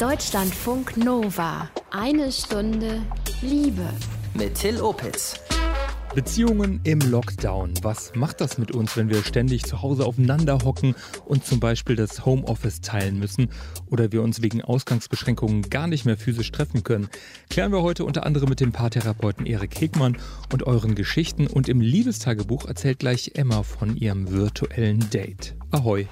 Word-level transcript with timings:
Deutschlandfunk 0.00 0.98
Nova. 0.98 1.70
Eine 1.90 2.30
Stunde 2.30 3.00
Liebe. 3.40 3.88
Mit 4.34 4.56
Till 4.56 4.78
Opitz. 4.82 5.40
Beziehungen 6.14 6.80
im 6.84 6.98
Lockdown. 6.98 7.72
Was 7.80 8.14
macht 8.14 8.42
das 8.42 8.58
mit 8.58 8.72
uns, 8.72 8.94
wenn 8.98 9.08
wir 9.08 9.22
ständig 9.22 9.64
zu 9.64 9.80
Hause 9.80 10.04
aufeinander 10.04 10.58
hocken 10.66 10.94
und 11.24 11.46
zum 11.46 11.60
Beispiel 11.60 11.96
das 11.96 12.26
Homeoffice 12.26 12.82
teilen 12.82 13.18
müssen 13.18 13.48
oder 13.86 14.12
wir 14.12 14.20
uns 14.20 14.42
wegen 14.42 14.60
Ausgangsbeschränkungen 14.60 15.62
gar 15.70 15.86
nicht 15.86 16.04
mehr 16.04 16.18
physisch 16.18 16.52
treffen 16.52 16.84
können? 16.84 17.08
Klären 17.48 17.72
wir 17.72 17.80
heute 17.80 18.04
unter 18.04 18.26
anderem 18.26 18.50
mit 18.50 18.60
dem 18.60 18.72
Paartherapeuten 18.72 19.46
Erik 19.46 19.80
Hegmann 19.80 20.18
und 20.52 20.66
euren 20.66 20.94
Geschichten 20.94 21.46
und 21.46 21.70
im 21.70 21.80
Liebestagebuch 21.80 22.66
erzählt 22.66 22.98
gleich 22.98 23.32
Emma 23.34 23.62
von 23.62 23.96
ihrem 23.96 24.30
virtuellen 24.30 25.08
Date. 25.08 25.56
Ahoi! 25.70 26.06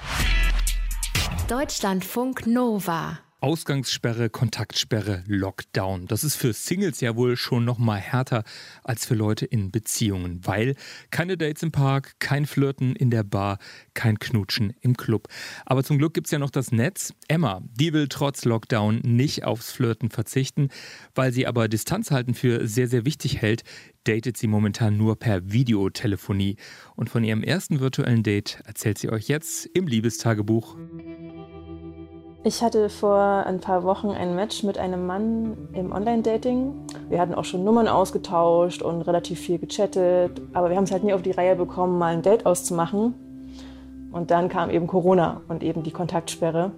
Deutschlandfunk 1.48 2.46
Nova. 2.46 3.18
Ausgangssperre, 3.44 4.30
Kontaktsperre, 4.30 5.22
Lockdown. 5.26 6.06
Das 6.06 6.24
ist 6.24 6.34
für 6.34 6.54
Singles 6.54 7.02
ja 7.02 7.14
wohl 7.14 7.36
schon 7.36 7.66
noch 7.66 7.76
mal 7.76 8.00
härter 8.00 8.42
als 8.82 9.04
für 9.04 9.14
Leute 9.14 9.44
in 9.44 9.70
Beziehungen, 9.70 10.40
weil 10.46 10.76
keine 11.10 11.36
Dates 11.36 11.62
im 11.62 11.70
Park, 11.70 12.14
kein 12.20 12.46
Flirten 12.46 12.96
in 12.96 13.10
der 13.10 13.22
Bar, 13.22 13.58
kein 13.92 14.18
Knutschen 14.18 14.72
im 14.80 14.96
Club. 14.96 15.28
Aber 15.66 15.84
zum 15.84 15.98
Glück 15.98 16.14
gibt 16.14 16.28
es 16.28 16.30
ja 16.30 16.38
noch 16.38 16.48
das 16.48 16.72
Netz. 16.72 17.12
Emma, 17.28 17.60
die 17.70 17.92
will 17.92 18.08
trotz 18.08 18.46
Lockdown 18.46 19.00
nicht 19.00 19.44
aufs 19.44 19.72
Flirten 19.72 20.08
verzichten, 20.08 20.70
weil 21.14 21.30
sie 21.30 21.46
aber 21.46 21.68
Distanz 21.68 22.10
halten 22.10 22.32
für 22.32 22.66
sehr, 22.66 22.88
sehr 22.88 23.04
wichtig 23.04 23.42
hält, 23.42 23.62
datet 24.04 24.38
sie 24.38 24.46
momentan 24.46 24.96
nur 24.96 25.18
per 25.18 25.52
Videotelefonie. 25.52 26.56
Und 26.96 27.10
von 27.10 27.22
ihrem 27.22 27.42
ersten 27.42 27.78
virtuellen 27.78 28.22
Date 28.22 28.62
erzählt 28.64 28.96
sie 28.96 29.10
euch 29.10 29.28
jetzt 29.28 29.66
im 29.66 29.86
Liebestagebuch. 29.86 30.78
Ich 32.46 32.62
hatte 32.62 32.90
vor 32.90 33.18
ein 33.46 33.58
paar 33.58 33.84
Wochen 33.84 34.10
ein 34.10 34.34
Match 34.34 34.64
mit 34.64 34.76
einem 34.76 35.06
Mann 35.06 35.56
im 35.72 35.92
Online-Dating. 35.92 36.74
Wir 37.08 37.18
hatten 37.18 37.34
auch 37.34 37.46
schon 37.46 37.64
Nummern 37.64 37.88
ausgetauscht 37.88 38.82
und 38.82 39.00
relativ 39.00 39.40
viel 39.40 39.58
gechattet, 39.58 40.42
aber 40.52 40.68
wir 40.68 40.76
haben 40.76 40.84
es 40.84 40.92
halt 40.92 41.04
nie 41.04 41.14
auf 41.14 41.22
die 41.22 41.30
Reihe 41.30 41.56
bekommen, 41.56 41.98
mal 41.98 42.12
ein 42.12 42.20
Date 42.20 42.44
auszumachen. 42.44 43.14
Und 44.12 44.30
dann 44.30 44.50
kam 44.50 44.68
eben 44.68 44.86
Corona 44.86 45.40
und 45.48 45.62
eben 45.62 45.84
die 45.84 45.90
Kontaktsperre. 45.90 46.72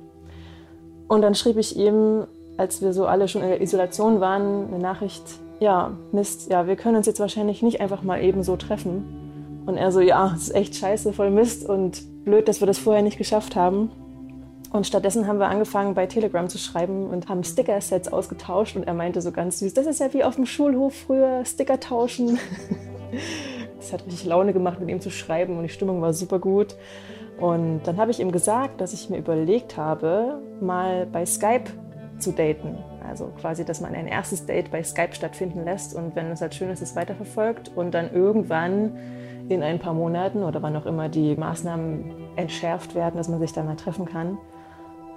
Und 1.09 1.23
dann 1.23 1.35
schrieb 1.35 1.57
ich 1.57 1.77
ihm, 1.77 2.29
als 2.57 2.81
wir 2.81 2.93
so 2.93 3.07
alle 3.07 3.27
schon 3.27 3.43
in 3.43 3.49
der 3.49 3.61
Isolation 3.61 4.21
waren, 4.21 4.69
eine 4.69 4.79
Nachricht, 4.79 5.25
ja, 5.59 5.91
Mist, 6.13 6.49
ja, 6.49 6.69
wir 6.69 6.77
können 6.77 6.95
uns 6.95 7.07
jetzt 7.07 7.19
wahrscheinlich 7.19 7.63
nicht 7.63 7.81
einfach 7.81 8.05
mal 8.05 8.23
eben 8.23 8.45
so 8.45 8.55
treffen. 8.55 9.65
Und 9.67 9.79
er 9.79 9.91
so, 9.91 9.99
ja, 9.99 10.33
es 10.33 10.43
ist 10.43 10.55
echt 10.55 10.77
scheiße, 10.77 11.13
voll 11.13 11.31
Mist 11.31 11.69
und 11.69 12.05
blöd, 12.25 12.47
dass 12.47 12.61
wir 12.61 12.69
das 12.69 12.79
vorher 12.79 13.03
nicht 13.03 13.19
geschafft 13.19 13.57
haben. 13.57 13.91
Und 14.77 14.87
stattdessen 14.87 15.27
haben 15.27 15.39
wir 15.39 15.49
angefangen, 15.49 15.95
bei 15.95 16.05
Telegram 16.05 16.51
zu 16.51 16.59
schreiben 16.59 17.09
und 17.09 17.31
haben 17.31 17.43
Sticker-Sets 17.43 18.09
ausgetauscht. 18.09 18.77
Und 18.77 18.87
er 18.87 18.93
meinte 18.93 19.23
so 19.23 19.33
ganz 19.33 19.59
süß, 19.61 19.73
das 19.73 19.87
ist 19.87 20.01
ja 20.01 20.13
wie 20.13 20.23
auf 20.23 20.35
dem 20.35 20.45
Schulhof 20.45 20.95
früher, 20.95 21.45
Sticker 21.45 21.81
tauschen. 21.81 22.39
Das 23.79 23.93
hat 23.93 24.05
richtig 24.05 24.25
Laune 24.25 24.53
gemacht, 24.53 24.81
mit 24.81 24.89
ihm 24.89 25.01
zu 25.01 25.11
schreiben 25.11 25.57
und 25.57 25.63
die 25.63 25.69
Stimmung 25.69 26.03
war 26.03 26.13
super 26.13 26.41
gut. 26.41 26.75
Und 27.39 27.83
dann 27.85 27.99
habe 27.99 28.11
ich 28.11 28.19
ihm 28.19 28.33
gesagt, 28.33 28.81
dass 28.81 28.93
ich 28.93 29.09
mir 29.11 29.19
überlegt 29.19 29.77
habe, 29.77 30.41
mal 30.61 31.07
bei 31.07 31.25
Skype 31.25 31.71
zu 32.19 32.33
daten. 32.33 32.79
Also 33.09 33.27
quasi, 33.41 33.65
dass 33.65 33.81
man 33.81 33.95
ein 33.95 34.09
erstes 34.09 34.45
Date 34.45 34.73
bei 34.73 34.83
Skype 34.83 35.15
stattfinden 35.15 35.65
lässt 35.65 35.95
und 35.95 36.17
wenn 36.17 36.33
es 36.33 36.41
halt 36.41 36.57
schön 36.57 36.71
ist, 36.71 36.83
es 36.83 36.97
weiterverfolgt 36.97 37.71
und 37.77 37.95
dann 37.95 38.13
irgendwann 38.13 38.99
in 39.49 39.63
ein 39.63 39.79
paar 39.79 39.95
Monaten 39.95 40.43
oder 40.43 40.63
wann 40.63 40.75
auch 40.75 40.87
immer 40.87 41.09
die 41.09 41.37
Maßnahmen 41.37 42.13
entschärft 42.35 42.97
werden, 42.97 43.17
dass 43.17 43.29
man 43.29 43.39
sich 43.39 43.53
da 43.53 43.63
mal 43.63 43.77
treffen 43.77 44.07
kann, 44.07 44.37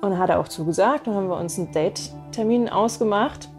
und 0.01 0.17
hat 0.17 0.29
er 0.29 0.39
auch 0.39 0.47
zugesagt. 0.47 1.07
Dann 1.07 1.15
haben 1.15 1.27
wir 1.27 1.37
uns 1.37 1.57
einen 1.57 1.71
Date-Termin 1.71 2.69
ausgemacht. 2.69 3.49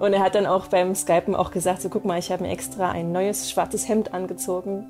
Und 0.00 0.12
er 0.12 0.20
hat 0.20 0.34
dann 0.34 0.46
auch 0.46 0.66
beim 0.66 0.94
Skypen 0.94 1.34
auch 1.34 1.50
gesagt, 1.50 1.82
so 1.82 1.88
guck 1.88 2.04
mal, 2.04 2.18
ich 2.18 2.32
habe 2.32 2.42
mir 2.42 2.50
extra 2.50 2.90
ein 2.90 3.12
neues 3.12 3.50
schwarzes 3.50 3.88
Hemd 3.88 4.12
angezogen. 4.12 4.86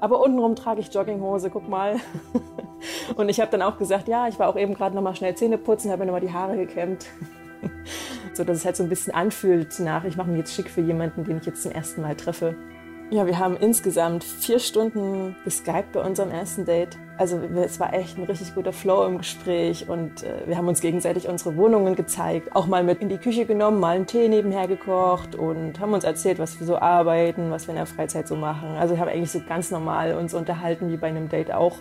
Aber 0.00 0.20
untenrum 0.20 0.56
trage 0.56 0.80
ich 0.80 0.92
Jogginghose, 0.92 1.48
guck 1.48 1.68
mal. 1.68 1.96
Und 3.16 3.28
ich 3.28 3.40
habe 3.40 3.50
dann 3.50 3.62
auch 3.62 3.78
gesagt, 3.78 4.08
ja, 4.08 4.28
ich 4.28 4.38
war 4.38 4.48
auch 4.48 4.56
eben 4.56 4.74
gerade 4.74 4.94
nochmal 4.94 5.14
schnell 5.14 5.34
Zähne 5.34 5.58
putzen, 5.58 5.90
habe 5.90 6.00
mir 6.00 6.06
nochmal 6.06 6.20
die 6.20 6.32
Haare 6.32 6.56
gekämmt. 6.56 7.06
So 8.34 8.44
dass 8.44 8.56
es 8.56 8.64
halt 8.64 8.76
so 8.76 8.82
ein 8.82 8.88
bisschen 8.88 9.12
anfühlt 9.12 9.78
nach, 9.80 10.04
ich 10.04 10.16
mache 10.16 10.30
mich 10.30 10.38
jetzt 10.38 10.54
schick 10.54 10.70
für 10.70 10.80
jemanden, 10.80 11.22
den 11.22 11.36
ich 11.36 11.44
jetzt 11.44 11.62
zum 11.62 11.70
ersten 11.70 12.00
Mal 12.00 12.16
treffe. 12.16 12.56
Ja, 13.12 13.26
wir 13.26 13.38
haben 13.38 13.58
insgesamt 13.58 14.24
vier 14.24 14.58
Stunden 14.58 15.36
geskypt 15.44 15.92
bei 15.92 16.00
unserem 16.00 16.30
ersten 16.30 16.64
Date. 16.64 16.96
Also 17.18 17.38
es 17.56 17.78
war 17.78 17.92
echt 17.92 18.16
ein 18.16 18.24
richtig 18.24 18.54
guter 18.54 18.72
Flow 18.72 19.04
im 19.04 19.18
Gespräch 19.18 19.86
und 19.86 20.22
äh, 20.22 20.46
wir 20.46 20.56
haben 20.56 20.66
uns 20.66 20.80
gegenseitig 20.80 21.28
unsere 21.28 21.54
Wohnungen 21.56 21.94
gezeigt, 21.94 22.56
auch 22.56 22.66
mal 22.66 22.82
mit 22.82 23.02
in 23.02 23.10
die 23.10 23.18
Küche 23.18 23.44
genommen, 23.44 23.80
mal 23.80 23.96
einen 23.96 24.06
Tee 24.06 24.28
nebenher 24.28 24.66
gekocht 24.66 25.34
und 25.34 25.78
haben 25.78 25.92
uns 25.92 26.04
erzählt, 26.04 26.38
was 26.38 26.58
wir 26.58 26.66
so 26.66 26.78
arbeiten, 26.78 27.50
was 27.50 27.66
wir 27.66 27.72
in 27.72 27.76
der 27.76 27.84
Freizeit 27.84 28.26
so 28.26 28.34
machen. 28.34 28.76
Also 28.78 28.94
wir 28.94 29.02
haben 29.02 29.10
eigentlich 29.10 29.30
so 29.30 29.42
ganz 29.46 29.70
normal 29.70 30.14
uns 30.14 30.32
unterhalten, 30.32 30.90
wie 30.90 30.96
bei 30.96 31.08
einem 31.08 31.28
Date 31.28 31.52
auch. 31.52 31.76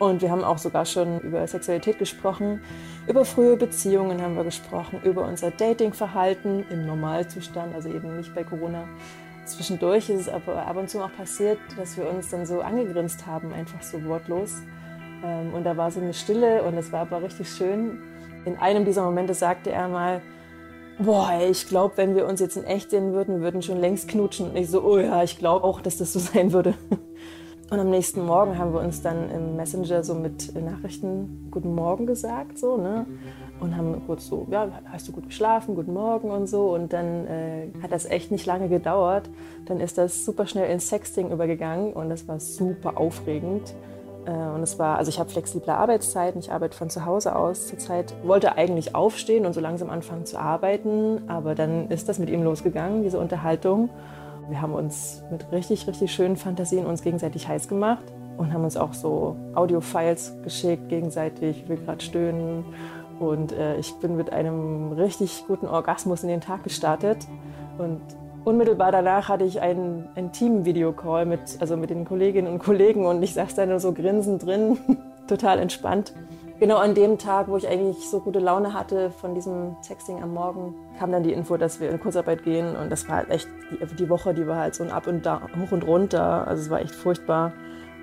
Und 0.00 0.22
wir 0.22 0.30
haben 0.32 0.42
auch 0.42 0.58
sogar 0.58 0.86
schon 0.86 1.20
über 1.20 1.46
Sexualität 1.46 2.00
gesprochen, 2.00 2.60
über 3.06 3.24
frühe 3.24 3.56
Beziehungen 3.56 4.20
haben 4.20 4.34
wir 4.34 4.42
gesprochen, 4.42 5.00
über 5.04 5.24
unser 5.24 5.52
Datingverhalten 5.52 6.64
im 6.68 6.84
Normalzustand, 6.84 7.76
also 7.76 7.88
eben 7.88 8.16
nicht 8.16 8.34
bei 8.34 8.42
Corona. 8.42 8.88
Zwischendurch 9.48 10.08
ist 10.10 10.20
es 10.20 10.28
aber 10.28 10.66
ab 10.66 10.76
und 10.76 10.88
zu 10.88 11.00
auch 11.00 11.12
passiert, 11.12 11.58
dass 11.76 11.96
wir 11.96 12.08
uns 12.08 12.30
dann 12.30 12.46
so 12.46 12.60
angegrinst 12.60 13.26
haben, 13.26 13.52
einfach 13.52 13.82
so 13.82 14.02
wortlos. 14.04 14.62
Ähm, 15.24 15.54
und 15.54 15.64
da 15.64 15.76
war 15.76 15.90
so 15.90 16.00
eine 16.00 16.14
Stille 16.14 16.62
und 16.62 16.74
es 16.74 16.92
war 16.92 17.00
aber 17.00 17.22
richtig 17.22 17.48
schön. 17.48 17.98
In 18.44 18.56
einem 18.56 18.84
dieser 18.84 19.02
Momente 19.02 19.34
sagte 19.34 19.70
er 19.70 19.88
mal, 19.88 20.22
boah, 20.98 21.30
ich 21.48 21.68
glaube, 21.68 21.96
wenn 21.96 22.14
wir 22.14 22.26
uns 22.26 22.40
jetzt 22.40 22.56
in 22.56 22.64
echt 22.64 22.90
sehen 22.90 23.12
würden, 23.12 23.36
wir 23.36 23.42
würden 23.42 23.62
schon 23.62 23.78
längst 23.78 24.08
knutschen. 24.08 24.50
Und 24.50 24.56
ich 24.56 24.70
so, 24.70 24.82
oh 24.82 24.98
ja, 24.98 25.22
ich 25.22 25.38
glaube 25.38 25.64
auch, 25.64 25.80
dass 25.80 25.96
das 25.96 26.12
so 26.12 26.18
sein 26.18 26.52
würde. 26.52 26.74
Und 27.70 27.78
am 27.78 27.90
nächsten 27.90 28.24
Morgen 28.24 28.56
haben 28.56 28.72
wir 28.72 28.80
uns 28.80 29.02
dann 29.02 29.30
im 29.30 29.56
Messenger 29.56 30.02
so 30.02 30.14
mit 30.14 30.54
Nachrichten 30.54 31.48
Guten 31.50 31.74
Morgen 31.74 32.06
gesagt, 32.06 32.58
so, 32.58 32.78
ne? 32.78 33.04
Und 33.60 33.76
haben 33.76 34.00
kurz 34.06 34.26
so, 34.26 34.46
ja, 34.50 34.68
hast 34.86 35.08
du 35.08 35.12
gut 35.12 35.26
geschlafen, 35.26 35.74
guten 35.74 35.92
Morgen 35.92 36.30
und 36.30 36.46
so. 36.46 36.72
Und 36.72 36.94
dann 36.94 37.26
äh, 37.26 37.68
hat 37.82 37.92
das 37.92 38.06
echt 38.06 38.30
nicht 38.30 38.46
lange 38.46 38.68
gedauert. 38.68 39.28
Dann 39.66 39.80
ist 39.80 39.98
das 39.98 40.24
super 40.24 40.46
schnell 40.46 40.70
ins 40.70 40.88
Sexting 40.88 41.30
übergegangen 41.30 41.92
und 41.92 42.08
das 42.08 42.26
war 42.26 42.40
super 42.40 42.96
aufregend. 42.96 43.74
Äh, 44.24 44.30
und 44.30 44.62
es 44.62 44.78
war, 44.78 44.96
also 44.96 45.10
ich 45.10 45.18
habe 45.18 45.28
flexible 45.28 45.70
Arbeitszeiten, 45.70 46.40
ich 46.40 46.52
arbeite 46.52 46.76
von 46.76 46.88
zu 46.88 47.04
Hause 47.04 47.36
aus 47.36 47.66
zurzeit. 47.66 48.14
Wollte 48.22 48.56
eigentlich 48.56 48.94
aufstehen 48.94 49.44
und 49.44 49.52
so 49.52 49.60
langsam 49.60 49.90
anfangen 49.90 50.24
zu 50.24 50.38
arbeiten, 50.38 51.22
aber 51.26 51.54
dann 51.54 51.90
ist 51.90 52.08
das 52.08 52.18
mit 52.18 52.30
ihm 52.30 52.42
losgegangen, 52.42 53.02
diese 53.02 53.18
Unterhaltung. 53.18 53.90
Wir 54.48 54.62
haben 54.62 54.72
uns 54.72 55.22
mit 55.30 55.52
richtig, 55.52 55.86
richtig 55.86 56.12
schönen 56.12 56.36
Fantasien 56.36 56.86
uns 56.86 57.02
gegenseitig 57.02 57.46
heiß 57.46 57.68
gemacht 57.68 58.04
und 58.38 58.52
haben 58.54 58.64
uns 58.64 58.78
auch 58.78 58.94
so 58.94 59.36
Audio-Files 59.54 60.38
geschickt, 60.42 60.88
gegenseitig, 60.88 61.64
wie 61.64 61.70
wir 61.70 61.76
gerade 61.76 62.02
stöhnen. 62.02 62.64
Und 63.20 63.52
äh, 63.52 63.76
ich 63.76 63.92
bin 63.96 64.16
mit 64.16 64.32
einem 64.32 64.92
richtig 64.92 65.44
guten 65.46 65.66
Orgasmus 65.66 66.22
in 66.22 66.30
den 66.30 66.40
Tag 66.40 66.64
gestartet. 66.64 67.18
Und 67.76 68.00
unmittelbar 68.44 68.90
danach 68.90 69.28
hatte 69.28 69.44
ich 69.44 69.60
einen, 69.60 70.08
einen 70.14 70.32
Team-Video-Call 70.32 71.26
mit, 71.26 71.40
also 71.60 71.76
mit 71.76 71.90
den 71.90 72.06
Kolleginnen 72.06 72.50
und 72.50 72.60
Kollegen 72.60 73.04
und 73.04 73.22
ich 73.22 73.34
saß 73.34 73.54
da 73.54 73.66
nur 73.66 73.80
so 73.80 73.92
grinsend 73.92 74.46
drin, 74.46 74.78
total 75.28 75.58
entspannt. 75.58 76.14
Genau 76.60 76.78
an 76.78 76.94
dem 76.94 77.18
Tag, 77.18 77.46
wo 77.46 77.56
ich 77.56 77.68
eigentlich 77.68 78.10
so 78.10 78.18
gute 78.18 78.40
Laune 78.40 78.74
hatte 78.74 79.10
von 79.10 79.32
diesem 79.32 79.76
Texting 79.80 80.20
am 80.20 80.34
Morgen, 80.34 80.74
kam 80.98 81.12
dann 81.12 81.22
die 81.22 81.32
Info, 81.32 81.56
dass 81.56 81.78
wir 81.78 81.88
in 81.88 82.00
Kurzarbeit 82.00 82.42
gehen. 82.42 82.74
Und 82.74 82.90
das 82.90 83.08
war 83.08 83.16
halt 83.16 83.30
echt, 83.30 83.48
die, 83.70 83.94
die 83.94 84.08
Woche, 84.08 84.34
die 84.34 84.44
war 84.44 84.56
halt 84.56 84.74
so 84.74 84.82
ein 84.82 84.90
Up 84.90 85.06
und 85.06 85.24
da, 85.24 85.40
hoch 85.56 85.70
und 85.70 85.86
runter. 85.86 86.48
Also 86.48 86.62
es 86.62 86.70
war 86.70 86.80
echt 86.80 86.96
furchtbar. 86.96 87.52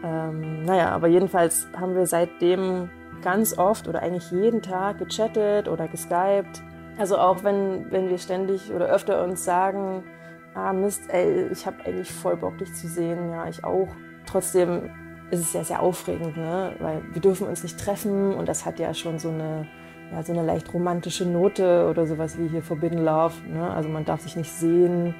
Ähm, 0.06 0.64
naja, 0.64 0.92
aber 0.92 1.08
jedenfalls 1.08 1.68
haben 1.76 1.96
wir 1.96 2.08
seitdem 2.08 2.90
ganz 3.22 3.58
oft 3.58 3.90
oder 3.90 4.02
eigentlich 4.02 4.32
jeden 4.32 4.62
Tag 4.62 5.00
gechattet 5.00 5.68
oder 5.68 5.90
geskypt. 5.90 6.64
Also 6.98 7.18
auch 7.18 7.44
wenn, 7.44 7.92
wenn 7.92 8.08
wir 8.08 8.18
ständig 8.18 8.72
oder 8.74 8.86
öfter 8.88 9.22
uns 9.26 9.44
sagen, 9.44 10.06
ah 10.54 10.72
Mist, 10.72 11.02
ey, 11.10 11.48
ich 11.52 11.66
habe 11.66 11.84
eigentlich 11.86 12.10
voll 12.10 12.38
Bock, 12.38 12.58
dich 12.58 12.74
zu 12.74 12.88
sehen. 12.88 13.32
Ja, 13.32 13.50
ich 13.50 13.66
auch. 13.66 13.90
Trotzdem 14.26 14.90
ist 15.32 15.40
es 15.40 15.52
sehr, 15.52 15.66
sehr 15.66 15.82
aufregend, 15.82 16.38
ne? 16.38 16.74
weil 16.80 17.02
wir 17.12 17.22
dürfen 17.22 17.48
uns 17.48 17.64
nicht 17.64 17.80
treffen 17.80 18.34
und 18.34 18.48
das 18.48 18.66
hat 18.66 18.80
ja 18.80 18.94
schon 18.94 19.20
so 19.20 19.30
eine, 19.30 19.68
ja, 20.12 20.24
so 20.24 20.34
eine 20.34 20.44
leicht 20.44 20.74
romantische 20.74 21.26
Note 21.26 21.88
oder 21.90 22.06
sowas 22.06 22.38
wie 22.38 22.48
hier 22.48 22.62
Forbidden 22.62 23.04
Love. 23.04 23.34
Ne? 23.48 23.70
Also 23.70 23.90
man 23.90 24.06
darf 24.06 24.22
sich 24.22 24.36
nicht 24.36 24.52
sehen 24.52 25.16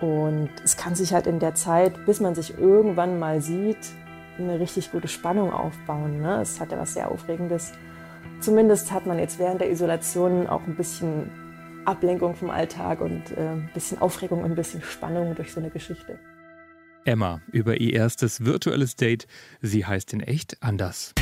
und 0.00 0.50
es 0.64 0.76
kann 0.76 0.94
sich 0.94 1.12
halt 1.12 1.26
in 1.26 1.38
der 1.38 1.54
Zeit, 1.54 2.04
bis 2.06 2.20
man 2.20 2.34
sich 2.34 2.58
irgendwann 2.58 3.18
mal 3.18 3.40
sieht, 3.40 3.78
eine 4.38 4.60
richtig 4.60 4.92
gute 4.92 5.08
Spannung 5.08 5.52
aufbauen. 5.52 6.20
Ne? 6.20 6.40
Es 6.40 6.60
hat 6.60 6.70
ja 6.70 6.78
was 6.78 6.94
sehr 6.94 7.10
Aufregendes. 7.10 7.72
Zumindest 8.40 8.92
hat 8.92 9.06
man 9.06 9.18
jetzt 9.18 9.38
während 9.38 9.60
der 9.60 9.70
Isolation 9.70 10.46
auch 10.46 10.64
ein 10.66 10.76
bisschen 10.76 11.30
Ablenkung 11.84 12.34
vom 12.34 12.50
Alltag 12.50 13.00
und 13.00 13.36
äh, 13.36 13.40
ein 13.40 13.70
bisschen 13.74 14.00
Aufregung 14.00 14.44
und 14.44 14.50
ein 14.52 14.54
bisschen 14.54 14.82
Spannung 14.82 15.34
durch 15.34 15.52
so 15.52 15.58
eine 15.58 15.70
Geschichte. 15.70 16.18
Emma 17.04 17.40
über 17.52 17.80
ihr 17.80 17.94
erstes 17.94 18.44
virtuelles 18.44 18.96
Date. 18.96 19.26
Sie 19.62 19.86
heißt 19.86 20.12
in 20.12 20.20
echt 20.20 20.62
anders. 20.62 21.14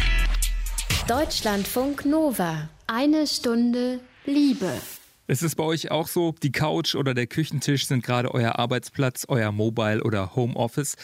Deutschlandfunk 1.09 2.05
Nova. 2.05 2.69
Eine 2.87 3.27
Stunde 3.27 4.01
Liebe. 4.25 4.73
Ist 5.29 5.43
es 5.43 5.57
bei 5.57 5.65
euch 5.65 5.91
auch 5.91 6.07
so? 6.07 6.37
Die 6.41 6.53
Couch 6.53 6.95
oder 6.95 7.13
der 7.13 7.27
Küchentisch 7.27 7.89
sind 7.89 8.05
gerade 8.05 8.33
euer 8.33 8.61
Arbeitsplatz, 8.61 9.25
euer 9.27 9.51
Mobile 9.51 10.05
oder 10.05 10.37
Homeoffice. 10.37 10.95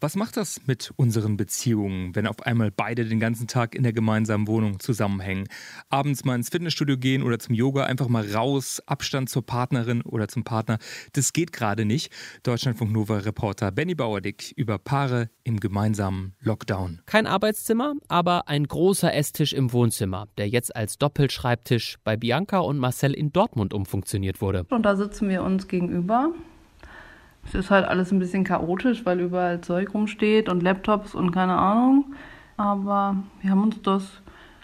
Was 0.00 0.14
macht 0.14 0.36
das 0.36 0.60
mit 0.66 0.92
unseren 0.94 1.36
Beziehungen, 1.36 2.14
wenn 2.14 2.28
auf 2.28 2.42
einmal 2.42 2.70
beide 2.70 3.04
den 3.04 3.18
ganzen 3.18 3.48
Tag 3.48 3.74
in 3.74 3.82
der 3.82 3.92
gemeinsamen 3.92 4.46
Wohnung 4.46 4.78
zusammenhängen? 4.78 5.48
Abends 5.88 6.24
mal 6.24 6.36
ins 6.36 6.50
Fitnessstudio 6.50 6.96
gehen 6.96 7.24
oder 7.24 7.40
zum 7.40 7.56
Yoga, 7.56 7.82
einfach 7.82 8.06
mal 8.06 8.24
raus, 8.32 8.80
Abstand 8.86 9.30
zur 9.30 9.44
Partnerin 9.44 10.02
oder 10.02 10.28
zum 10.28 10.44
Partner. 10.44 10.78
Das 11.14 11.32
geht 11.32 11.52
gerade 11.52 11.84
nicht. 11.84 12.12
Deutschlandfunk 12.44 12.92
Nova 12.92 13.18
Reporter 13.18 13.72
Benny 13.72 13.96
Bauerdick 13.96 14.52
über 14.54 14.78
Paare 14.78 15.28
im 15.42 15.58
gemeinsamen 15.58 16.36
Lockdown. 16.38 17.00
Kein 17.06 17.26
Arbeitszimmer, 17.26 17.94
aber 18.06 18.46
ein 18.46 18.62
großer 18.62 19.12
Esstisch 19.12 19.52
im 19.52 19.72
Wohnzimmer, 19.72 20.28
der 20.38 20.48
jetzt 20.48 20.76
als 20.76 20.98
Doppelschreibtisch 20.98 21.96
bei 22.04 22.16
Bianca 22.16 22.60
und 22.60 22.78
Marcel 22.78 23.12
in 23.12 23.32
Dortmund 23.32 23.71
umfunktioniert 23.72 24.40
wurde. 24.40 24.64
Und 24.70 24.82
da 24.82 24.96
sitzen 24.96 25.28
wir 25.28 25.42
uns 25.42 25.68
gegenüber. 25.68 26.30
Es 27.46 27.54
ist 27.54 27.70
halt 27.70 27.86
alles 27.86 28.12
ein 28.12 28.18
bisschen 28.18 28.44
chaotisch, 28.44 29.04
weil 29.04 29.20
überall 29.20 29.60
Zeug 29.60 29.94
rumsteht 29.94 30.48
und 30.48 30.62
Laptops 30.62 31.14
und 31.14 31.32
keine 31.32 31.56
Ahnung. 31.56 32.14
Aber 32.56 33.16
wir 33.40 33.50
haben 33.50 33.62
uns 33.62 33.82
das 33.82 34.22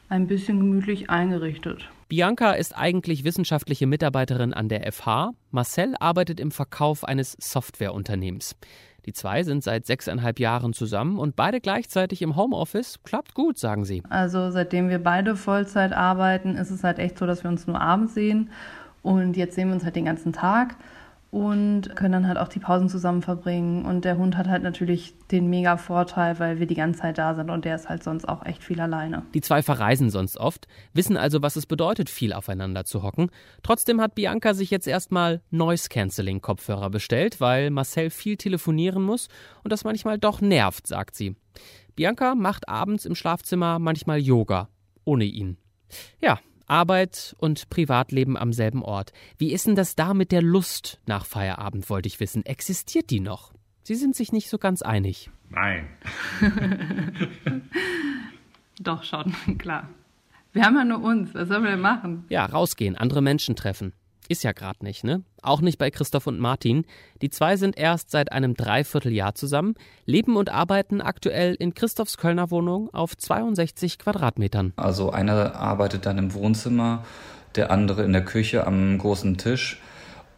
ein 0.09 0.27
bisschen 0.27 0.59
gemütlich 0.61 1.11
eingerichtet. 1.11 1.89
Bianca 2.09 2.53
ist 2.53 2.77
eigentlich 2.77 3.25
wissenschaftliche 3.25 3.87
Mitarbeiterin 3.87 4.55
an 4.55 4.69
der 4.69 4.91
FH. 4.91 5.33
Marcel 5.51 5.95
arbeitet 6.01 6.41
im 6.41 6.51
Verkauf 6.51 7.05
eines 7.05 7.37
Softwareunternehmens. 7.39 8.57
Die 9.05 9.13
zwei 9.13 9.43
sind 9.43 9.63
seit 9.63 9.87
sechseinhalb 9.87 10.39
Jahren 10.39 10.73
zusammen 10.73 11.19
und 11.19 11.37
beide 11.37 11.61
gleichzeitig 11.61 12.23
im 12.23 12.37
Homeoffice. 12.37 13.03
Klappt 13.05 13.35
gut, 13.35 13.59
sagen 13.59 13.85
sie. 13.85 14.03
Also 14.09 14.51
seitdem 14.51 14.89
wir 14.89 15.03
beide 15.03 15.37
Vollzeit 15.37 15.93
arbeiten, 15.93 16.57
ist 16.57 16.71
es 16.71 16.85
halt 16.85 16.99
echt 16.99 17.19
so, 17.19 17.27
dass 17.27 17.43
wir 17.43 17.51
uns 17.51 17.67
nur 17.67 17.81
abends 17.81 18.15
sehen 18.15 18.51
und 19.09 19.39
jetzt 19.39 19.55
sehen 19.55 19.69
wir 19.69 19.75
uns 19.75 19.85
halt 19.85 19.97
den 19.97 20.05
ganzen 20.05 20.35
Tag 20.35 20.77
und 21.31 21.97
können 21.97 22.13
dann 22.13 22.29
halt 22.29 22.37
auch 22.37 22.49
die 22.49 22.59
Pausen 22.59 22.91
zusammen 22.91 23.23
verbringen. 23.23 23.87
Und 23.87 24.05
der 24.05 24.19
Hund 24.19 24.37
hat 24.37 24.49
halt 24.49 24.63
natürlich 24.63 25.15
den 25.31 25.49
mega 25.49 25.79
Vorteil, 25.79 26.39
weil 26.39 26.59
wir 26.59 26.67
die 26.67 26.75
ganze 26.75 27.01
Zeit 27.01 27.17
da 27.17 27.35
sind 27.35 27.49
und 27.49 27.65
der 27.65 27.75
ist 27.75 27.89
halt 27.89 28.03
sonst 28.03 28.29
auch 28.29 28.45
echt 28.45 28.63
viel 28.63 28.79
alleine. 28.83 29.23
Die 29.33 29.41
zwei 29.41 29.63
verreisen 29.63 30.11
sonst 30.11 30.37
oft, 30.37 30.69
wissen 30.93 31.17
also, 31.17 31.41
was 31.41 31.57
es 31.57 31.65
bedeutet, 31.65 32.11
viel 32.11 32.35
aufeinander 32.35 32.85
zu 32.85 33.03
hocken. 33.03 33.31
Trotzdem 33.63 33.99
hat 34.03 34.15
Bianca 34.15 34.53
sich 34.53 34.71
jetzt 34.71 34.87
erstmal 34.87 35.41
Noise 35.51 35.89
Cancelling 35.89 36.43
Kopfhörer 36.43 36.91
bestellt, 36.91 37.41
weil 37.41 37.71
Marcel 37.71 38.11
viel 38.11 38.37
telefonieren 38.37 39.03
muss 39.03 39.29
und 39.65 39.73
das 39.73 39.85
manchmal 39.85 40.19
doch 40.19 40.43
nervt, 40.43 40.87
sagt 40.87 41.17
sie. 41.17 41.35
Bianca 41.97 42.35
macht 42.35 42.69
abends 42.69 43.07
im 43.07 43.15
Schlafzimmer 43.15 43.79
manchmal 43.79 44.19
Yoga. 44.19 44.69
Ohne 45.07 45.25
ihn. 45.25 45.57
Ja, 46.21 46.39
Arbeit 46.69 47.35
und 47.39 47.69
Privatleben 47.71 48.37
am 48.37 48.53
selben 48.53 48.83
Ort. 48.83 49.13
Wie 49.37 49.53
ist 49.53 49.67
denn 49.67 49.75
das 49.75 49.97
da 49.97 50.15
mit 50.15 50.33
der 50.33 50.43
Lust 50.43 51.01
nach 51.07 51.27
Feierabend, 51.27 51.89
wollte 51.91 52.07
ich 52.07 52.21
wissen. 52.21 52.45
Existiert 52.45 53.11
die 53.11 53.21
noch? 53.21 53.53
Sie 53.83 53.95
sind 53.95 54.15
sich 54.15 54.33
nicht 54.33 54.51
so 54.51 54.59
ganz 54.59 54.83
einig. 54.83 55.31
Nein. 55.49 55.89
Doch 58.81 59.03
schon, 59.03 59.35
klar. 59.59 59.89
Wir 60.53 60.65
haben 60.65 60.77
ja 60.77 60.85
nur 60.85 61.03
uns. 61.03 61.35
Was 61.35 61.49
sollen 61.49 61.65
wir 61.65 61.71
denn 61.71 61.81
machen? 61.81 62.25
Ja, 62.29 62.45
rausgehen, 62.45 62.97
andere 62.97 63.23
Menschen 63.23 63.57
treffen. 63.57 63.93
Ist 64.31 64.45
ja 64.45 64.53
gerade 64.53 64.85
nicht, 64.85 65.05
ne? 65.05 65.23
Auch 65.41 65.63
nicht 65.63 65.79
bei 65.79 65.91
Christoph 65.91 66.27
und 66.27 66.39
Martin. 66.39 66.85
Die 67.23 67.31
zwei 67.31 67.57
sind 67.57 67.79
erst 67.79 68.11
seit 68.11 68.31
einem 68.31 68.53
Dreivierteljahr 68.55 69.35
zusammen, 69.35 69.75
leben 70.05 70.37
und 70.37 70.51
arbeiten 70.51 71.01
aktuell 71.01 71.55
in 71.55 71.73
Christophs 71.73 72.19
Kölner 72.19 72.51
Wohnung 72.51 72.93
auf 72.93 73.17
62 73.17 73.99
Quadratmetern. 73.99 74.75
Also 74.77 75.11
einer 75.11 75.55
arbeitet 75.55 76.05
dann 76.05 76.19
im 76.19 76.35
Wohnzimmer, 76.35 77.07
der 77.55 77.71
andere 77.71 78.05
in 78.05 78.13
der 78.13 78.25
Küche 78.25 78.67
am 78.67 78.99
großen 78.99 79.39
Tisch. 79.39 79.81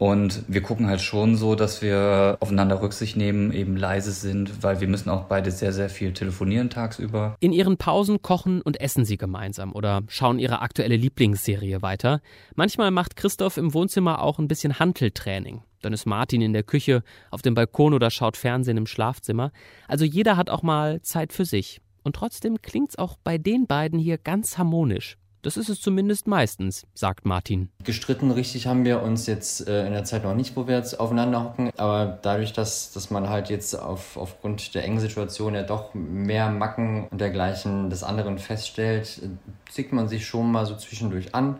Und 0.01 0.45
wir 0.47 0.63
gucken 0.63 0.87
halt 0.87 0.99
schon 0.99 1.35
so, 1.35 1.53
dass 1.53 1.83
wir 1.83 2.37
aufeinander 2.39 2.81
Rücksicht 2.81 3.15
nehmen, 3.15 3.51
eben 3.53 3.77
leise 3.77 4.11
sind, 4.11 4.63
weil 4.63 4.81
wir 4.81 4.87
müssen 4.87 5.11
auch 5.11 5.25
beide 5.25 5.51
sehr, 5.51 5.73
sehr 5.73 5.91
viel 5.91 6.11
telefonieren 6.11 6.71
tagsüber. 6.71 7.35
In 7.39 7.53
ihren 7.53 7.77
Pausen 7.77 8.23
kochen 8.23 8.63
und 8.63 8.81
essen 8.81 9.05
sie 9.05 9.17
gemeinsam 9.17 9.73
oder 9.73 10.01
schauen 10.07 10.39
ihre 10.39 10.63
aktuelle 10.63 10.95
Lieblingsserie 10.95 11.83
weiter. 11.83 12.19
Manchmal 12.55 12.89
macht 12.89 13.15
Christoph 13.15 13.57
im 13.57 13.75
Wohnzimmer 13.75 14.23
auch 14.23 14.39
ein 14.39 14.47
bisschen 14.47 14.79
Hanteltraining. 14.79 15.61
Dann 15.83 15.93
ist 15.93 16.07
Martin 16.07 16.41
in 16.41 16.53
der 16.53 16.63
Küche, 16.63 17.03
auf 17.29 17.43
dem 17.43 17.53
Balkon 17.53 17.93
oder 17.93 18.09
schaut 18.09 18.37
Fernsehen 18.37 18.77
im 18.77 18.87
Schlafzimmer. 18.87 19.51
Also 19.87 20.03
jeder 20.03 20.35
hat 20.35 20.49
auch 20.49 20.63
mal 20.63 21.03
Zeit 21.03 21.31
für 21.31 21.45
sich. 21.45 21.79
Und 22.01 22.15
trotzdem 22.15 22.59
klingt's 22.63 22.97
auch 22.97 23.17
bei 23.23 23.37
den 23.37 23.67
beiden 23.67 23.99
hier 23.99 24.17
ganz 24.17 24.57
harmonisch. 24.57 25.19
Das 25.41 25.57
ist 25.57 25.69
es 25.69 25.81
zumindest 25.81 26.27
meistens, 26.27 26.85
sagt 26.93 27.25
Martin. 27.25 27.69
Gestritten 27.83 28.29
richtig 28.29 28.67
haben 28.67 28.85
wir 28.85 29.01
uns 29.01 29.25
jetzt 29.25 29.67
äh, 29.67 29.87
in 29.87 29.93
der 29.93 30.03
Zeit 30.03 30.23
noch 30.23 30.35
nicht, 30.35 30.55
wo 30.55 30.67
wir 30.67 30.75
jetzt 30.75 30.99
aufeinander 30.99 31.43
hocken. 31.43 31.71
Aber 31.77 32.19
dadurch, 32.21 32.53
dass, 32.53 32.91
dass 32.91 33.09
man 33.09 33.27
halt 33.27 33.49
jetzt 33.49 33.73
auf, 33.73 34.17
aufgrund 34.17 34.75
der 34.75 34.83
engen 34.83 34.99
Situation 34.99 35.55
ja 35.55 35.63
doch 35.63 35.93
mehr 35.95 36.49
Macken 36.49 37.07
und 37.09 37.19
dergleichen 37.19 37.89
des 37.89 38.03
anderen 38.03 38.37
feststellt, 38.37 39.19
äh, 39.23 39.71
zieht 39.71 39.91
man 39.93 40.07
sich 40.07 40.27
schon 40.27 40.51
mal 40.51 40.65
so 40.65 40.75
zwischendurch 40.75 41.33
an. 41.33 41.57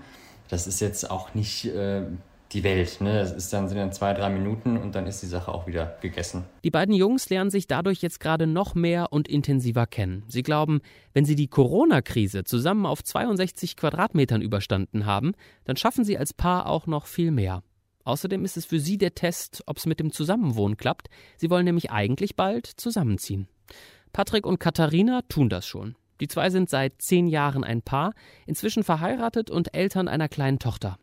Das 0.48 0.68
ist 0.68 0.80
jetzt 0.80 1.10
auch 1.10 1.34
nicht 1.34 1.66
äh, 1.66 2.04
die 2.54 2.64
Welt. 2.64 3.00
Ne? 3.02 3.14
Das 3.20 3.32
ist 3.32 3.52
dann, 3.54 3.68
sind 3.68 3.78
dann 3.78 3.92
zwei, 3.92 4.14
drei 4.14 4.30
Minuten 4.30 4.78
und 4.78 4.96
dann 4.96 5.08
ist 5.08 5.22
die 5.22 5.28
Sache 5.28 5.54
auch 5.54 5.68
wieder 5.68 5.98
gegessen. 6.02 6.44
Die 6.64 6.72
beiden 6.72 6.94
Jungs 6.94 7.30
lernen 7.30 7.50
sich 7.50 7.68
dadurch 7.68 8.02
jetzt 8.02 8.20
gerade 8.20 8.48
noch 8.48 8.76
mehr 8.76 9.12
und 9.12 9.28
intensiver 9.28 9.88
kennen. 9.88 10.24
Sie 10.28 10.44
glauben, 10.44 10.82
wenn 11.14 11.26
sie 11.26 11.36
die 11.36 11.48
Corona-Krise 11.48 12.44
zusammen 12.44 12.86
auf 12.86 13.04
62 13.04 13.78
Quadratmetern 13.78 14.42
überstanden 14.42 15.06
haben, 15.06 15.34
dann 15.66 15.78
schaffen 15.78 16.04
sie 16.04 16.18
als 16.18 16.34
Paar 16.34 16.68
auch 16.68 16.88
noch 16.88 17.06
viel 17.06 17.32
mehr. 17.32 17.64
Außerdem 18.04 18.44
ist 18.46 18.58
es 18.58 18.66
für 18.66 18.80
sie 18.80 18.98
der 18.98 19.14
Test, 19.14 19.64
ob 19.68 19.78
es 19.78 19.86
mit 19.86 20.00
dem 20.00 20.12
Zusammenwohnen 20.12 20.78
klappt. 20.78 21.10
Sie 21.38 21.50
wollen 21.50 21.66
nämlich 21.66 21.92
eigentlich 21.92 22.36
bald 22.36 22.66
zusammenziehen. 22.66 23.48
Patrick 24.12 24.46
und 24.46 24.60
Katharina 24.60 25.22
tun 25.30 25.50
das 25.50 25.66
schon. 25.66 25.96
Die 26.20 26.28
zwei 26.28 26.50
sind 26.50 26.70
seit 26.70 27.02
zehn 27.02 27.28
Jahren 27.28 27.64
ein 27.64 27.82
Paar, 27.82 28.14
inzwischen 28.46 28.84
verheiratet 28.84 29.50
und 29.50 29.74
Eltern 29.74 30.08
einer 30.08 30.30
kleinen 30.30 30.60
Tochter. 30.60 30.98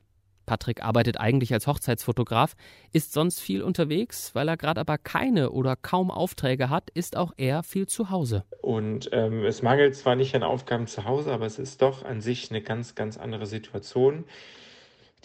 Patrick 0.48 0.82
arbeitet 0.82 1.20
eigentlich 1.20 1.52
als 1.52 1.66
Hochzeitsfotograf, 1.66 2.56
ist 2.94 3.12
sonst 3.12 3.38
viel 3.38 3.62
unterwegs, 3.62 4.34
weil 4.34 4.48
er 4.48 4.56
gerade 4.56 4.80
aber 4.80 4.96
keine 4.96 5.50
oder 5.50 5.76
kaum 5.76 6.10
Aufträge 6.10 6.70
hat, 6.70 6.88
ist 6.88 7.16
auch 7.16 7.32
er 7.36 7.62
viel 7.62 7.86
zu 7.86 8.08
Hause. 8.08 8.44
Und 8.62 9.10
ähm, 9.12 9.44
es 9.44 9.60
mangelt 9.60 9.94
zwar 9.94 10.16
nicht 10.16 10.34
an 10.34 10.42
Aufgaben 10.42 10.86
zu 10.86 11.04
Hause, 11.04 11.32
aber 11.32 11.44
es 11.44 11.58
ist 11.58 11.82
doch 11.82 12.02
an 12.02 12.22
sich 12.22 12.50
eine 12.50 12.62
ganz, 12.62 12.94
ganz 12.94 13.18
andere 13.18 13.44
Situation, 13.44 14.24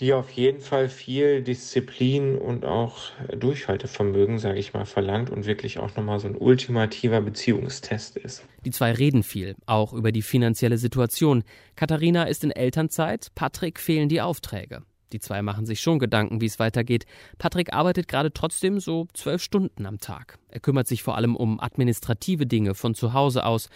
die 0.02 0.12
auf 0.12 0.30
jeden 0.32 0.60
Fall 0.60 0.90
viel 0.90 1.42
Disziplin 1.42 2.38
und 2.38 2.66
auch 2.66 3.12
Durchhaltevermögen, 3.34 4.40
sage 4.40 4.60
ich 4.60 4.74
mal, 4.74 4.86
verlangt 4.86 5.30
und 5.30 5.46
wirklich 5.46 5.80
auch 5.80 5.96
nochmal 5.96 6.20
so 6.20 6.28
ein 6.28 6.36
ultimativer 6.36 7.22
Beziehungstest 7.22 8.18
ist. 8.18 8.44
Die 8.66 8.72
zwei 8.72 8.92
reden 8.92 9.24
viel, 9.24 9.56
auch 9.68 9.94
über 9.94 10.12
die 10.12 10.22
finanzielle 10.22 10.78
Situation. 10.78 11.46
Katharina 11.78 12.24
ist 12.24 12.44
in 12.44 12.52
Elternzeit, 12.52 13.28
Patrick 13.36 13.80
fehlen 13.80 14.10
die 14.10 14.20
Aufträge. 14.20 14.84
Die 15.14 15.20
zwei 15.20 15.42
machen 15.44 15.66
sich 15.66 15.80
schon 15.80 16.00
Gedanken, 16.00 16.42
wie 16.42 16.48
es 16.48 16.60
weitergeht. 16.60 17.06
Patrick 17.38 17.72
arbeitet 17.72 18.08
gerade 18.08 18.34
trotzdem 18.34 18.80
so 18.80 19.08
zwölf 19.14 19.42
Stunden 19.42 19.86
am 19.86 20.00
Tag. 20.00 20.40
Er 20.50 20.60
kümmert 20.60 20.88
sich 20.88 21.04
vor 21.04 21.16
allem 21.16 21.36
um 21.36 21.60
administrative 21.60 22.48
Dinge 22.48 22.74
von 22.74 22.96
zu 22.96 23.14
Hause 23.14 23.46
aus. 23.46 23.70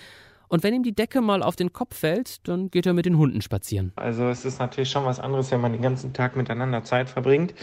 Und 0.47 0.63
wenn 0.63 0.73
ihm 0.73 0.83
die 0.83 0.95
Decke 0.95 1.21
mal 1.21 1.43
auf 1.43 1.55
den 1.55 1.73
Kopf 1.73 1.97
fällt, 1.97 2.47
dann 2.47 2.69
geht 2.71 2.85
er 2.85 2.93
mit 2.93 3.05
den 3.05 3.17
Hunden 3.17 3.41
spazieren. 3.41 3.91
Also 3.95 4.27
es 4.29 4.45
ist 4.45 4.59
natürlich 4.59 4.89
schon 4.89 5.05
was 5.05 5.19
anderes, 5.19 5.51
wenn 5.51 5.61
man 5.61 5.73
den 5.73 5.81
ganzen 5.81 6.13
Tag 6.13 6.35
miteinander 6.35 6.83
Zeit 6.83 7.09
verbringt. 7.09 7.53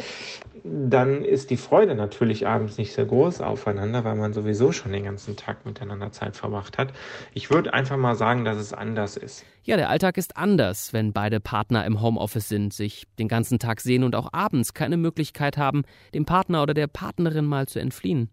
Dann 0.64 1.24
ist 1.24 1.50
die 1.50 1.56
Freude 1.56 1.94
natürlich 1.94 2.46
abends 2.46 2.78
nicht 2.78 2.92
sehr 2.92 3.04
groß 3.04 3.40
aufeinander, 3.40 4.04
weil 4.04 4.16
man 4.16 4.32
sowieso 4.32 4.72
schon 4.72 4.92
den 4.92 5.04
ganzen 5.04 5.36
Tag 5.36 5.66
miteinander 5.66 6.12
Zeit 6.12 6.36
verbracht 6.36 6.78
hat. 6.78 6.92
Ich 7.32 7.50
würde 7.50 7.74
einfach 7.74 7.96
mal 7.96 8.14
sagen, 8.14 8.44
dass 8.44 8.58
es 8.58 8.72
anders 8.72 9.16
ist. 9.16 9.44
Ja, 9.64 9.76
der 9.76 9.88
Alltag 9.88 10.16
ist 10.16 10.36
anders, 10.36 10.92
wenn 10.92 11.12
beide 11.12 11.40
Partner 11.40 11.84
im 11.86 12.00
Homeoffice 12.02 12.48
sind, 12.48 12.72
sich 12.72 13.06
den 13.18 13.28
ganzen 13.28 13.58
Tag 13.58 13.80
sehen 13.80 14.04
und 14.04 14.14
auch 14.14 14.32
abends 14.32 14.74
keine 14.74 14.96
Möglichkeit 14.96 15.56
haben, 15.56 15.82
dem 16.12 16.26
Partner 16.26 16.62
oder 16.62 16.74
der 16.74 16.86
Partnerin 16.86 17.46
mal 17.46 17.66
zu 17.66 17.78
entfliehen. 17.78 18.30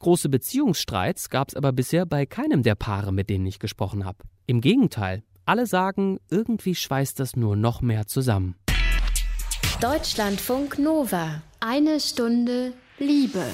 Große 0.00 0.30
Beziehungsstreits 0.30 1.28
gab 1.28 1.50
es 1.50 1.54
aber 1.54 1.72
bisher 1.72 2.06
bei 2.06 2.24
keinem 2.24 2.62
der 2.62 2.74
Paare, 2.74 3.12
mit 3.12 3.28
denen 3.28 3.44
ich 3.44 3.58
gesprochen 3.58 4.06
habe. 4.06 4.18
Im 4.46 4.62
Gegenteil, 4.62 5.22
alle 5.44 5.66
sagen, 5.66 6.18
irgendwie 6.30 6.74
schweißt 6.74 7.20
das 7.20 7.36
nur 7.36 7.54
noch 7.54 7.82
mehr 7.82 8.06
zusammen. 8.06 8.54
Deutschlandfunk 9.82 10.78
Nova. 10.78 11.42
Eine 11.60 12.00
Stunde 12.00 12.72
Liebe. 12.98 13.44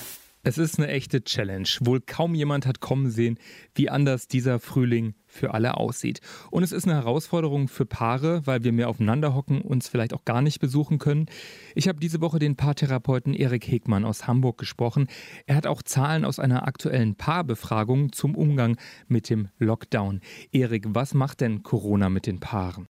Es 0.49 0.59
ist 0.59 0.79
eine 0.79 0.87
echte 0.87 1.25
Challenge. 1.25 1.67
Wohl 1.81 2.01
kaum 2.01 2.37
jemand 2.37 2.67
hat 2.67 2.79
kommen 2.79 3.11
sehen, 3.11 3.37
wie 3.75 3.91
anders 3.91 4.29
dieser 4.29 4.61
Frühling 4.61 5.17
für 5.27 5.55
alle 5.55 5.77
aussieht. 5.77 6.21
Und 6.53 6.63
es 6.63 6.71
ist 6.71 6.85
eine 6.85 6.95
Herausforderung 6.95 7.67
für 7.67 7.85
Paare, 7.85 8.47
weil 8.47 8.63
wir 8.63 8.71
mehr 8.71 8.89
aufeinander 8.89 9.35
hocken, 9.35 9.61
uns 9.61 9.89
vielleicht 9.89 10.15
auch 10.15 10.25
gar 10.25 10.43
nicht 10.43 10.61
besuchen 10.61 11.01
können. 11.01 11.27
Ich 11.75 11.89
habe 11.89 11.99
diese 11.99 12.21
Woche 12.21 12.39
den 12.39 12.55
Paartherapeuten 12.55 13.35
Erik 13.35 13.67
Hegmann 13.67 14.05
aus 14.05 14.29
Hamburg 14.29 14.59
gesprochen. 14.59 15.09
Er 15.47 15.57
hat 15.57 15.67
auch 15.67 15.83
Zahlen 15.83 16.25
aus 16.25 16.39
einer 16.39 16.69
aktuellen 16.69 17.17
Paarbefragung 17.17 18.13
zum 18.13 18.37
Umgang 18.37 18.77
mit 19.09 19.29
dem 19.29 19.49
Lockdown. 19.59 20.21
Erik, 20.53 20.85
was 20.91 21.13
macht 21.13 21.41
denn 21.41 21.65
Corona 21.65 22.09
mit 22.09 22.29
den 22.29 22.39
Paaren? 22.39 22.87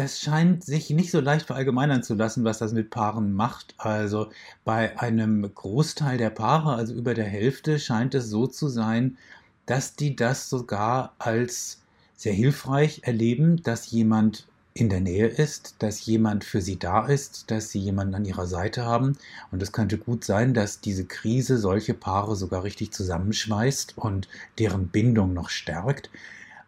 Das 0.00 0.18
scheint 0.18 0.64
sich 0.64 0.88
nicht 0.88 1.10
so 1.10 1.20
leicht 1.20 1.46
verallgemeinern 1.46 2.02
zu 2.02 2.14
lassen, 2.14 2.42
was 2.42 2.56
das 2.56 2.72
mit 2.72 2.88
Paaren 2.88 3.34
macht. 3.34 3.74
Also 3.76 4.30
bei 4.64 4.98
einem 4.98 5.42
Großteil 5.54 6.16
der 6.16 6.30
Paare, 6.30 6.74
also 6.74 6.94
über 6.94 7.12
der 7.12 7.26
Hälfte, 7.26 7.78
scheint 7.78 8.14
es 8.14 8.30
so 8.30 8.46
zu 8.46 8.68
sein, 8.68 9.18
dass 9.66 9.96
die 9.96 10.16
das 10.16 10.48
sogar 10.48 11.14
als 11.18 11.82
sehr 12.16 12.32
hilfreich 12.32 13.02
erleben, 13.04 13.62
dass 13.62 13.90
jemand 13.90 14.46
in 14.72 14.88
der 14.88 15.00
Nähe 15.00 15.26
ist, 15.26 15.74
dass 15.80 16.06
jemand 16.06 16.44
für 16.44 16.62
sie 16.62 16.78
da 16.78 17.04
ist, 17.04 17.50
dass 17.50 17.68
sie 17.68 17.80
jemanden 17.80 18.14
an 18.14 18.24
ihrer 18.24 18.46
Seite 18.46 18.86
haben. 18.86 19.18
Und 19.50 19.62
es 19.62 19.70
könnte 19.70 19.98
gut 19.98 20.24
sein, 20.24 20.54
dass 20.54 20.80
diese 20.80 21.04
Krise 21.04 21.58
solche 21.58 21.92
Paare 21.92 22.36
sogar 22.36 22.64
richtig 22.64 22.94
zusammenschweißt 22.94 23.98
und 23.98 24.28
deren 24.58 24.88
Bindung 24.88 25.34
noch 25.34 25.50
stärkt. 25.50 26.08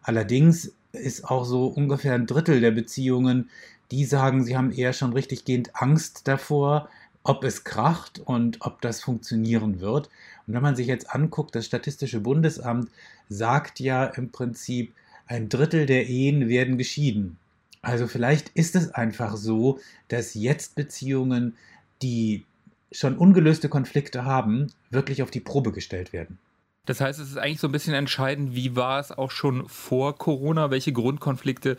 Allerdings 0.03 0.71
ist 0.93 1.25
auch 1.29 1.43
so 1.43 1.67
ungefähr 1.67 2.13
ein 2.13 2.27
Drittel 2.27 2.61
der 2.61 2.71
Beziehungen, 2.71 3.49
die 3.91 4.05
sagen, 4.05 4.43
sie 4.43 4.55
haben 4.55 4.71
eher 4.71 4.93
schon 4.93 5.13
richtig 5.13 5.45
gehend 5.45 5.75
Angst 5.75 6.27
davor, 6.27 6.89
ob 7.23 7.43
es 7.43 7.63
kracht 7.63 8.19
und 8.19 8.61
ob 8.61 8.81
das 8.81 9.01
funktionieren 9.01 9.79
wird. 9.79 10.09
Und 10.45 10.53
wenn 10.53 10.61
man 10.61 10.75
sich 10.75 10.87
jetzt 10.87 11.13
anguckt, 11.13 11.55
das 11.55 11.65
Statistische 11.65 12.19
Bundesamt 12.19 12.89
sagt 13.29 13.79
ja 13.79 14.05
im 14.05 14.31
Prinzip, 14.31 14.93
ein 15.25 15.49
Drittel 15.49 15.85
der 15.85 16.07
Ehen 16.07 16.49
werden 16.49 16.77
geschieden. 16.77 17.37
Also 17.81 18.07
vielleicht 18.07 18.49
ist 18.49 18.75
es 18.75 18.91
einfach 18.91 19.35
so, 19.35 19.79
dass 20.09 20.33
jetzt 20.33 20.75
Beziehungen, 20.75 21.55
die 22.01 22.45
schon 22.91 23.17
ungelöste 23.17 23.69
Konflikte 23.69 24.25
haben, 24.25 24.67
wirklich 24.89 25.23
auf 25.23 25.31
die 25.31 25.39
Probe 25.39 25.71
gestellt 25.71 26.13
werden. 26.13 26.37
Das 26.85 26.99
heißt, 26.99 27.19
es 27.19 27.29
ist 27.29 27.37
eigentlich 27.37 27.61
so 27.61 27.67
ein 27.67 27.71
bisschen 27.71 27.93
entscheidend, 27.93 28.55
wie 28.55 28.75
war 28.75 28.99
es 28.99 29.11
auch 29.11 29.31
schon 29.31 29.69
vor 29.69 30.17
Corona? 30.17 30.69
Welche 30.69 30.91
Grundkonflikte 30.91 31.77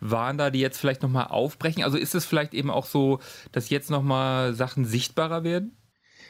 waren 0.00 0.38
da, 0.38 0.50
die 0.50 0.60
jetzt 0.60 0.78
vielleicht 0.78 1.02
nochmal 1.02 1.26
aufbrechen? 1.26 1.82
Also 1.82 1.96
ist 1.98 2.14
es 2.14 2.24
vielleicht 2.24 2.54
eben 2.54 2.70
auch 2.70 2.86
so, 2.86 3.18
dass 3.50 3.68
jetzt 3.68 3.90
nochmal 3.90 4.54
Sachen 4.54 4.84
sichtbarer 4.84 5.42
werden? 5.42 5.76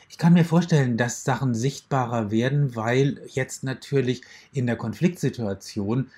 Ich 0.08 0.16
kann 0.16 0.32
mir 0.32 0.44
vorstellen, 0.44 0.96
dass 0.96 1.24
Sachen 1.24 1.54
sichtbarer 1.54 2.30
werden, 2.30 2.74
weil 2.76 3.20
jetzt 3.28 3.62
natürlich 3.62 4.22
in 4.52 4.66
der 4.66 4.76
Konfliktsituation 4.76 6.10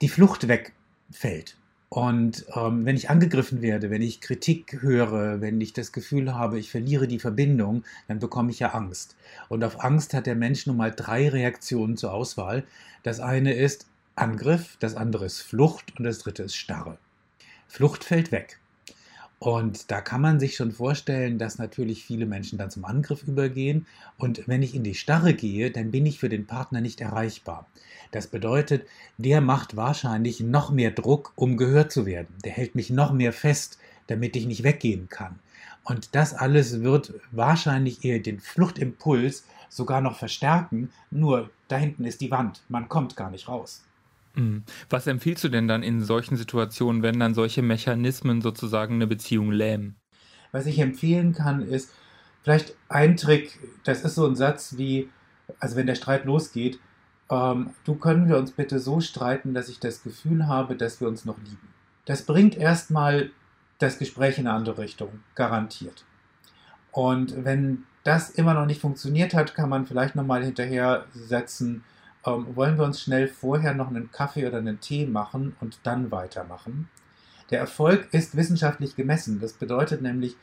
die 0.00 0.08
Flucht 0.08 0.46
wegfällt. 0.46 1.57
Und 1.90 2.44
ähm, 2.54 2.84
wenn 2.84 2.96
ich 2.96 3.08
angegriffen 3.08 3.62
werde, 3.62 3.90
wenn 3.90 4.02
ich 4.02 4.20
Kritik 4.20 4.82
höre, 4.82 5.40
wenn 5.40 5.60
ich 5.60 5.72
das 5.72 5.92
Gefühl 5.92 6.34
habe, 6.34 6.58
ich 6.58 6.70
verliere 6.70 7.08
die 7.08 7.18
Verbindung, 7.18 7.82
dann 8.08 8.18
bekomme 8.18 8.50
ich 8.50 8.58
ja 8.58 8.74
Angst. 8.74 9.16
Und 9.48 9.64
auf 9.64 9.82
Angst 9.82 10.12
hat 10.12 10.26
der 10.26 10.34
Mensch 10.34 10.66
nun 10.66 10.76
mal 10.76 10.92
drei 10.94 11.28
Reaktionen 11.28 11.96
zur 11.96 12.12
Auswahl. 12.12 12.64
Das 13.04 13.20
eine 13.20 13.54
ist 13.54 13.86
Angriff, 14.16 14.76
das 14.80 14.96
andere 14.96 15.24
ist 15.24 15.40
Flucht 15.40 15.98
und 15.98 16.04
das 16.04 16.18
dritte 16.18 16.42
ist 16.42 16.56
Starre. 16.56 16.98
Flucht 17.68 18.04
fällt 18.04 18.32
weg. 18.32 18.58
Und 19.38 19.92
da 19.92 20.00
kann 20.00 20.20
man 20.20 20.40
sich 20.40 20.56
schon 20.56 20.72
vorstellen, 20.72 21.38
dass 21.38 21.58
natürlich 21.58 22.04
viele 22.04 22.26
Menschen 22.26 22.58
dann 22.58 22.70
zum 22.70 22.84
Angriff 22.84 23.22
übergehen. 23.22 23.86
Und 24.16 24.48
wenn 24.48 24.62
ich 24.62 24.74
in 24.74 24.82
die 24.82 24.96
Starre 24.96 25.32
gehe, 25.32 25.70
dann 25.70 25.92
bin 25.92 26.06
ich 26.06 26.18
für 26.18 26.28
den 26.28 26.46
Partner 26.46 26.80
nicht 26.80 27.00
erreichbar. 27.00 27.68
Das 28.10 28.26
bedeutet, 28.26 28.86
der 29.16 29.40
macht 29.40 29.76
wahrscheinlich 29.76 30.40
noch 30.40 30.70
mehr 30.70 30.90
Druck, 30.90 31.32
um 31.36 31.56
gehört 31.56 31.92
zu 31.92 32.04
werden. 32.04 32.34
Der 32.44 32.52
hält 32.52 32.74
mich 32.74 32.90
noch 32.90 33.12
mehr 33.12 33.32
fest, 33.32 33.78
damit 34.08 34.34
ich 34.34 34.46
nicht 34.46 34.64
weggehen 34.64 35.08
kann. 35.08 35.38
Und 35.84 36.14
das 36.16 36.34
alles 36.34 36.82
wird 36.82 37.14
wahrscheinlich 37.30 38.04
eher 38.04 38.18
den 38.18 38.40
Fluchtimpuls 38.40 39.44
sogar 39.68 40.00
noch 40.00 40.18
verstärken. 40.18 40.90
Nur 41.10 41.50
da 41.68 41.76
hinten 41.76 42.04
ist 42.04 42.20
die 42.20 42.30
Wand. 42.30 42.62
Man 42.68 42.88
kommt 42.88 43.14
gar 43.14 43.30
nicht 43.30 43.48
raus. 43.48 43.84
Mhm. 44.38 44.62
Was 44.88 45.06
empfiehlst 45.06 45.42
du 45.44 45.48
denn 45.48 45.68
dann 45.68 45.82
in 45.82 46.02
solchen 46.02 46.36
Situationen, 46.36 47.02
wenn 47.02 47.18
dann 47.18 47.34
solche 47.34 47.62
Mechanismen 47.62 48.40
sozusagen 48.40 48.94
eine 48.94 49.06
Beziehung 49.06 49.50
lähmen? 49.50 49.96
Was 50.52 50.66
ich 50.66 50.78
empfehlen 50.78 51.34
kann, 51.34 51.62
ist 51.62 51.92
vielleicht 52.42 52.74
ein 52.88 53.16
Trick, 53.16 53.58
das 53.84 54.04
ist 54.04 54.14
so 54.14 54.26
ein 54.26 54.36
Satz 54.36 54.78
wie, 54.78 55.08
also 55.58 55.76
wenn 55.76 55.86
der 55.86 55.96
Streit 55.96 56.24
losgeht, 56.24 56.78
ähm, 57.30 57.70
du 57.84 57.96
können 57.96 58.28
wir 58.28 58.38
uns 58.38 58.52
bitte 58.52 58.78
so 58.78 59.00
streiten, 59.00 59.54
dass 59.54 59.68
ich 59.68 59.80
das 59.80 60.02
Gefühl 60.02 60.46
habe, 60.46 60.76
dass 60.76 61.00
wir 61.00 61.08
uns 61.08 61.24
noch 61.24 61.38
lieben. 61.38 61.68
Das 62.06 62.22
bringt 62.22 62.56
erstmal 62.56 63.30
das 63.78 63.98
Gespräch 63.98 64.38
in 64.38 64.46
eine 64.46 64.56
andere 64.56 64.78
Richtung, 64.78 65.20
garantiert. 65.34 66.04
Und 66.90 67.44
wenn 67.44 67.84
das 68.04 68.30
immer 68.30 68.54
noch 68.54 68.66
nicht 68.66 68.80
funktioniert 68.80 69.34
hat, 69.34 69.54
kann 69.54 69.68
man 69.68 69.86
vielleicht 69.86 70.16
nochmal 70.16 70.42
hinterher 70.42 71.04
setzen, 71.12 71.84
ähm, 72.26 72.46
wollen 72.54 72.78
wir 72.78 72.84
uns 72.84 73.02
schnell 73.02 73.28
vorher 73.28 73.74
noch 73.74 73.88
einen 73.88 74.10
Kaffee 74.10 74.46
oder 74.46 74.58
einen 74.58 74.80
Tee 74.80 75.06
machen 75.06 75.56
und 75.60 75.80
dann 75.84 76.10
weitermachen. 76.10 76.88
Der 77.50 77.60
Erfolg 77.60 78.08
ist 78.12 78.36
wissenschaftlich 78.36 78.96
gemessen. 78.96 79.40
Das 79.40 79.54
bedeutet 79.54 80.02
nämlich, 80.02 80.36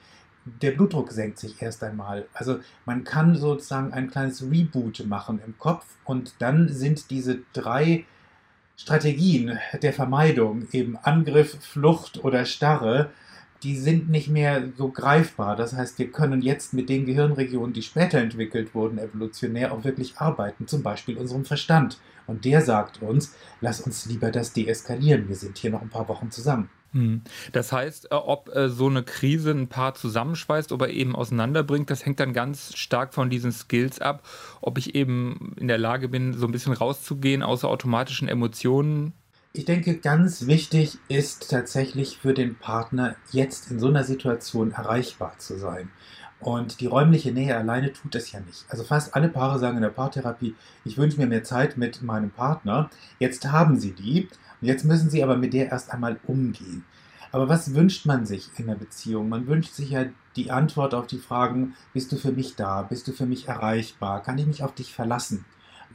der 0.45 0.71
Blutdruck 0.71 1.11
senkt 1.11 1.39
sich 1.39 1.61
erst 1.61 1.83
einmal. 1.83 2.27
Also 2.33 2.59
man 2.85 3.03
kann 3.03 3.35
sozusagen 3.35 3.93
ein 3.93 4.09
kleines 4.09 4.43
Reboot 4.43 5.05
machen 5.05 5.39
im 5.45 5.57
Kopf 5.57 5.85
und 6.03 6.35
dann 6.39 6.69
sind 6.69 7.09
diese 7.09 7.39
drei 7.53 8.05
Strategien 8.77 9.57
der 9.81 9.93
Vermeidung, 9.93 10.67
eben 10.71 10.97
Angriff, 10.97 11.57
Flucht 11.61 12.23
oder 12.23 12.45
Starre, 12.45 13.11
die 13.65 13.75
sind 13.75 14.09
nicht 14.09 14.29
mehr 14.29 14.69
so 14.77 14.89
greifbar. 14.89 15.55
Das 15.55 15.73
heißt, 15.73 15.97
wir 15.97 16.11
können 16.11 16.43
jetzt 16.43 16.75
mit 16.75 16.87
den 16.87 17.07
Gehirnregionen, 17.07 17.73
die 17.73 17.81
später 17.81 18.19
entwickelt 18.19 18.75
wurden, 18.75 18.99
evolutionär 18.99 19.73
auch 19.73 19.83
wirklich 19.83 20.17
arbeiten, 20.17 20.67
zum 20.67 20.83
Beispiel 20.83 21.17
unserem 21.17 21.45
Verstand. 21.45 21.97
Und 22.27 22.45
der 22.45 22.61
sagt 22.61 23.01
uns, 23.01 23.35
lass 23.61 23.81
uns 23.81 24.05
lieber 24.05 24.29
das 24.29 24.53
deeskalieren. 24.53 25.27
Wir 25.27 25.35
sind 25.35 25.57
hier 25.57 25.71
noch 25.71 25.81
ein 25.81 25.89
paar 25.89 26.07
Wochen 26.07 26.29
zusammen. 26.29 26.69
Hm. 26.91 27.23
Das 27.53 27.71
heißt, 27.71 28.11
äh, 28.11 28.15
ob 28.15 28.55
äh, 28.55 28.69
so 28.69 28.87
eine 28.87 29.01
Krise 29.01 29.49
ein 29.49 29.67
Paar 29.67 29.95
zusammenschweißt, 29.95 30.71
oder 30.71 30.89
eben 30.89 31.15
auseinanderbringt, 31.15 31.89
das 31.89 32.05
hängt 32.05 32.19
dann 32.19 32.33
ganz 32.33 32.75
stark 32.77 33.15
von 33.15 33.31
diesen 33.31 33.51
Skills 33.51 33.99
ab, 33.99 34.21
ob 34.61 34.77
ich 34.77 34.93
eben 34.93 35.55
in 35.59 35.67
der 35.67 35.79
Lage 35.79 36.07
bin, 36.07 36.33
so 36.33 36.45
ein 36.45 36.51
bisschen 36.51 36.73
rauszugehen 36.73 37.41
aus 37.41 37.65
automatischen 37.65 38.27
Emotionen 38.27 39.13
ich 39.57 39.65
denke, 39.65 39.97
ganz 39.97 40.47
wichtig 40.47 40.97
ist 41.07 41.49
tatsächlich 41.49 42.17
für 42.17 42.33
den 42.33 42.55
Partner 42.55 43.15
jetzt 43.31 43.71
in 43.71 43.79
so 43.79 43.87
einer 43.87 44.03
Situation 44.03 44.71
erreichbar 44.71 45.37
zu 45.37 45.57
sein. 45.57 45.89
Und 46.41 46.81
die 46.81 46.87
räumliche 46.87 47.31
Nähe 47.31 47.55
alleine 47.55 47.93
tut 47.93 48.15
es 48.15 48.31
ja 48.33 48.41
nicht. 48.41 48.65
Also 48.67 48.83
fast 48.83 49.15
alle 49.15 49.29
Paare 49.29 49.57
sagen 49.57 49.77
in 49.77 49.83
der 49.83 49.89
Paartherapie, 49.89 50.55
ich 50.83 50.97
wünsche 50.97 51.17
mir 51.17 51.27
mehr 51.27 51.43
Zeit 51.43 51.77
mit 51.77 52.01
meinem 52.01 52.31
Partner. 52.31 52.89
Jetzt 53.17 53.45
haben 53.45 53.79
sie 53.79 53.93
die 53.93 54.27
und 54.61 54.67
jetzt 54.67 54.83
müssen 54.83 55.09
sie 55.09 55.23
aber 55.23 55.37
mit 55.37 55.53
der 55.53 55.71
erst 55.71 55.91
einmal 55.91 56.19
umgehen. 56.27 56.83
Aber 57.31 57.47
was 57.47 57.73
wünscht 57.73 58.05
man 58.05 58.25
sich 58.25 58.49
in 58.57 58.67
der 58.67 58.75
Beziehung? 58.75 59.29
Man 59.29 59.47
wünscht 59.47 59.73
sich 59.73 59.91
ja 59.91 60.05
die 60.35 60.51
Antwort 60.51 60.93
auf 60.93 61.07
die 61.07 61.17
Fragen, 61.17 61.75
bist 61.93 62.11
du 62.11 62.17
für 62.17 62.31
mich 62.31 62.55
da? 62.55 62.81
Bist 62.81 63.07
du 63.07 63.13
für 63.13 63.25
mich 63.25 63.47
erreichbar? 63.47 64.21
Kann 64.21 64.37
ich 64.37 64.45
mich 64.45 64.63
auf 64.63 64.75
dich 64.75 64.93
verlassen? 64.93 65.45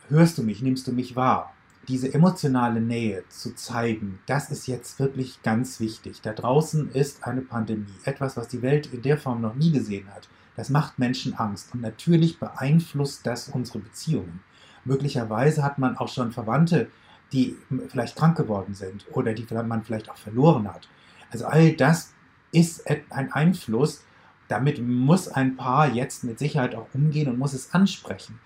Hörst 0.09 0.39
du 0.39 0.43
mich? 0.43 0.63
Nimmst 0.63 0.87
du 0.87 0.93
mich 0.93 1.15
wahr? 1.15 1.53
Diese 1.89 2.13
emotionale 2.13 2.81
Nähe 2.81 3.25
zu 3.29 3.55
zeigen, 3.55 4.21
das 4.27 4.51
ist 4.51 4.67
jetzt 4.67 4.99
wirklich 4.99 5.43
ganz 5.43 5.81
wichtig. 5.81 6.21
Da 6.23 6.33
draußen 6.33 6.91
ist 6.93 7.27
eine 7.27 7.41
Pandemie, 7.41 7.87
etwas, 8.05 8.37
was 8.37 8.49
die 8.49 8.63
Welt 8.63 8.93
in 8.93 9.03
der 9.03 9.19
Form 9.19 9.41
noch 9.41 9.55
nie 9.55 9.73
gesehen 9.73 10.09
hat. 10.15 10.29
Das 10.57 10.69
macht 10.69 10.99
Menschen 10.99 11.35
Angst 11.35 11.73
und 11.73 11.81
natürlich 11.81 12.39
beeinflusst 12.39 13.27
das 13.27 13.49
unsere 13.49 13.79
Beziehungen. 13.79 14.41
Möglicherweise 14.85 15.63
hat 15.63 15.79
man 15.79 15.97
auch 15.97 16.09
schon 16.09 16.33
Verwandte, 16.33 16.89
die 17.33 17.57
vielleicht 17.89 18.17
krank 18.17 18.37
geworden 18.37 18.75
sind 18.75 19.07
oder 19.13 19.33
die 19.33 19.47
man 19.53 19.85
vielleicht 19.85 20.11
auch 20.11 20.17
verloren 20.17 20.69
hat. 20.69 20.89
Also 21.31 21.47
all 21.47 21.73
das 21.73 22.13
ist 22.53 22.85
ein 23.11 23.33
Einfluss. 23.33 24.05
Damit 24.49 24.81
muss 24.83 25.29
ein 25.29 25.57
Paar 25.57 25.93
jetzt 25.93 26.25
mit 26.25 26.39
Sicherheit 26.39 26.75
auch 26.75 26.89
umgehen 26.93 27.29
und 27.29 27.39
muss 27.39 27.53
es 27.53 27.73
ansprechen. 27.73 28.41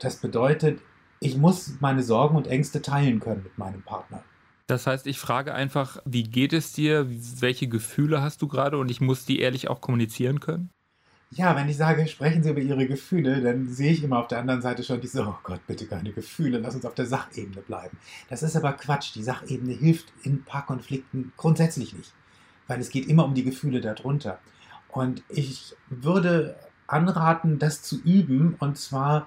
Das 0.00 0.16
bedeutet, 0.16 0.80
ich 1.24 1.36
muss 1.38 1.72
meine 1.80 2.02
Sorgen 2.02 2.36
und 2.36 2.46
Ängste 2.46 2.82
teilen 2.82 3.18
können 3.18 3.42
mit 3.42 3.56
meinem 3.56 3.82
Partner. 3.82 4.22
Das 4.66 4.86
heißt, 4.86 5.06
ich 5.06 5.18
frage 5.18 5.54
einfach, 5.54 5.98
wie 6.04 6.22
geht 6.22 6.52
es 6.52 6.72
dir? 6.72 7.06
Welche 7.40 7.66
Gefühle 7.66 8.22
hast 8.22 8.42
du 8.42 8.48
gerade? 8.48 8.78
Und 8.78 8.90
ich 8.90 9.00
muss 9.00 9.24
die 9.24 9.40
ehrlich 9.40 9.68
auch 9.68 9.80
kommunizieren 9.80 10.40
können? 10.40 10.70
Ja, 11.30 11.56
wenn 11.56 11.68
ich 11.68 11.76
sage, 11.76 12.06
sprechen 12.06 12.42
Sie 12.42 12.50
über 12.50 12.60
Ihre 12.60 12.86
Gefühle, 12.86 13.40
dann 13.40 13.68
sehe 13.68 13.92
ich 13.92 14.04
immer 14.04 14.18
auf 14.18 14.28
der 14.28 14.38
anderen 14.38 14.62
Seite 14.62 14.84
schon 14.84 15.00
diese, 15.00 15.26
oh 15.26 15.34
Gott, 15.42 15.66
bitte 15.66 15.86
keine 15.86 16.12
Gefühle, 16.12 16.58
lass 16.58 16.76
uns 16.76 16.84
auf 16.84 16.94
der 16.94 17.06
Sachebene 17.06 17.62
bleiben. 17.62 17.98
Das 18.28 18.42
ist 18.42 18.54
aber 18.54 18.72
Quatsch. 18.74 19.14
Die 19.14 19.22
Sachebene 19.22 19.72
hilft 19.72 20.12
in 20.22 20.44
Paarkonflikten 20.44 21.32
grundsätzlich 21.36 21.94
nicht, 21.94 22.12
weil 22.68 22.80
es 22.80 22.90
geht 22.90 23.08
immer 23.08 23.24
um 23.24 23.34
die 23.34 23.44
Gefühle 23.44 23.80
darunter. 23.80 24.38
Und 24.88 25.22
ich 25.28 25.74
würde 25.88 26.56
anraten, 26.86 27.58
das 27.58 27.82
zu 27.82 28.00
üben 28.02 28.56
und 28.60 28.78
zwar 28.78 29.26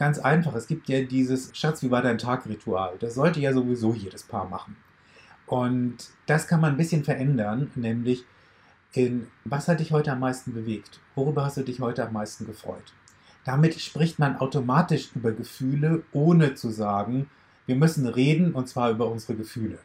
Ganz 0.00 0.18
einfach. 0.18 0.54
Es 0.54 0.66
gibt 0.66 0.88
ja 0.88 1.02
dieses 1.02 1.54
Schatz, 1.54 1.82
wie 1.82 1.90
war 1.90 2.00
dein 2.00 2.16
Tag-Ritual. 2.16 2.96
Das 3.00 3.16
sollte 3.16 3.38
ja 3.38 3.52
sowieso 3.52 3.92
jedes 3.92 4.22
Paar 4.22 4.48
machen. 4.48 4.76
Und 5.44 5.98
das 6.24 6.48
kann 6.48 6.62
man 6.62 6.70
ein 6.70 6.76
bisschen 6.78 7.04
verändern, 7.04 7.70
nämlich 7.74 8.24
in 8.94 9.26
was 9.44 9.68
hat 9.68 9.78
dich 9.80 9.92
heute 9.92 10.12
am 10.12 10.20
meisten 10.20 10.54
bewegt? 10.54 11.00
Worüber 11.14 11.44
hast 11.44 11.58
du 11.58 11.62
dich 11.62 11.80
heute 11.80 12.06
am 12.06 12.14
meisten 12.14 12.46
gefreut? 12.46 12.94
Damit 13.44 13.78
spricht 13.78 14.18
man 14.18 14.38
automatisch 14.38 15.10
über 15.14 15.32
Gefühle, 15.32 16.02
ohne 16.12 16.54
zu 16.54 16.70
sagen, 16.70 17.28
wir 17.66 17.76
müssen 17.76 18.06
reden 18.06 18.54
und 18.54 18.70
zwar 18.70 18.90
über 18.90 19.06
unsere 19.10 19.34
Gefühle. 19.34 19.80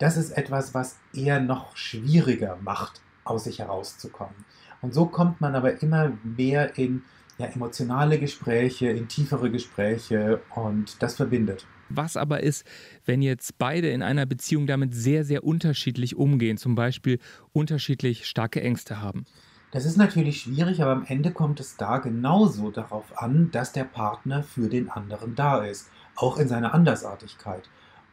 das 0.00 0.16
ist 0.16 0.32
etwas, 0.32 0.74
was 0.74 0.98
eher 1.14 1.40
noch 1.40 1.76
schwieriger 1.76 2.58
macht, 2.60 3.02
aus 3.22 3.44
sich 3.44 3.60
herauszukommen. 3.60 4.34
Und 4.82 4.94
so 4.94 5.06
kommt 5.06 5.40
man 5.40 5.54
aber 5.54 5.80
immer 5.80 6.10
mehr 6.24 6.76
in 6.76 7.04
ja, 7.40 7.46
emotionale 7.46 8.18
Gespräche, 8.18 8.88
in 8.88 9.08
tiefere 9.08 9.50
Gespräche 9.50 10.40
und 10.54 11.02
das 11.02 11.16
verbindet. 11.16 11.66
Was 11.88 12.16
aber 12.16 12.42
ist, 12.42 12.64
wenn 13.04 13.22
jetzt 13.22 13.58
beide 13.58 13.88
in 13.88 14.02
einer 14.02 14.26
Beziehung 14.26 14.66
damit 14.66 14.94
sehr, 14.94 15.24
sehr 15.24 15.42
unterschiedlich 15.42 16.14
umgehen, 16.14 16.56
zum 16.56 16.74
Beispiel 16.74 17.18
unterschiedlich 17.52 18.26
starke 18.26 18.60
Ängste 18.60 19.00
haben? 19.00 19.24
Das 19.72 19.86
ist 19.86 19.96
natürlich 19.96 20.42
schwierig, 20.42 20.82
aber 20.82 20.92
am 20.92 21.04
Ende 21.06 21.30
kommt 21.30 21.60
es 21.60 21.76
da 21.76 21.98
genauso 21.98 22.70
darauf 22.70 23.20
an, 23.22 23.50
dass 23.52 23.72
der 23.72 23.84
Partner 23.84 24.42
für 24.42 24.68
den 24.68 24.90
anderen 24.90 25.34
da 25.34 25.64
ist, 25.64 25.88
auch 26.16 26.38
in 26.38 26.48
seiner 26.48 26.74
Andersartigkeit. 26.74 27.68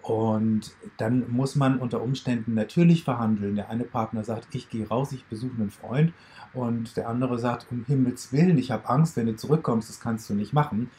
Und 0.07 0.71
dann 0.95 1.29
muss 1.29 1.57
man 1.57 1.79
unter 1.79 2.01
Umständen 2.01 2.53
natürlich 2.53 3.03
verhandeln. 3.03 3.57
Der 3.57 3.69
eine 3.69 3.83
Partner 3.83 4.23
sagt, 4.23 4.55
ich 4.55 4.69
gehe 4.69 4.87
raus, 4.87 5.11
ich 5.11 5.25
besuche 5.25 5.55
einen 5.59 5.69
Freund. 5.69 6.13
Und 6.53 6.95
der 6.95 7.09
andere 7.09 7.37
sagt, 7.37 7.67
um 7.71 7.83
Himmels 7.83 8.31
Willen, 8.31 8.57
ich 8.57 8.71
habe 8.71 8.87
Angst, 8.87 9.17
wenn 9.17 9.25
du 9.25 9.35
zurückkommst, 9.35 9.89
das 9.89 9.99
kannst 9.99 10.29
du 10.29 10.33
nicht 10.33 10.53
machen. 10.53 10.89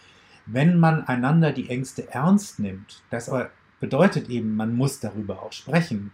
Wenn 0.44 0.78
man 0.78 1.04
einander 1.04 1.52
die 1.52 1.70
Ängste 1.70 2.12
ernst 2.12 2.58
nimmt, 2.58 3.02
das 3.08 3.30
bedeutet 3.80 4.28
eben, 4.28 4.56
man 4.56 4.76
muss 4.76 5.00
darüber 5.00 5.42
auch 5.42 5.52
sprechen 5.52 6.10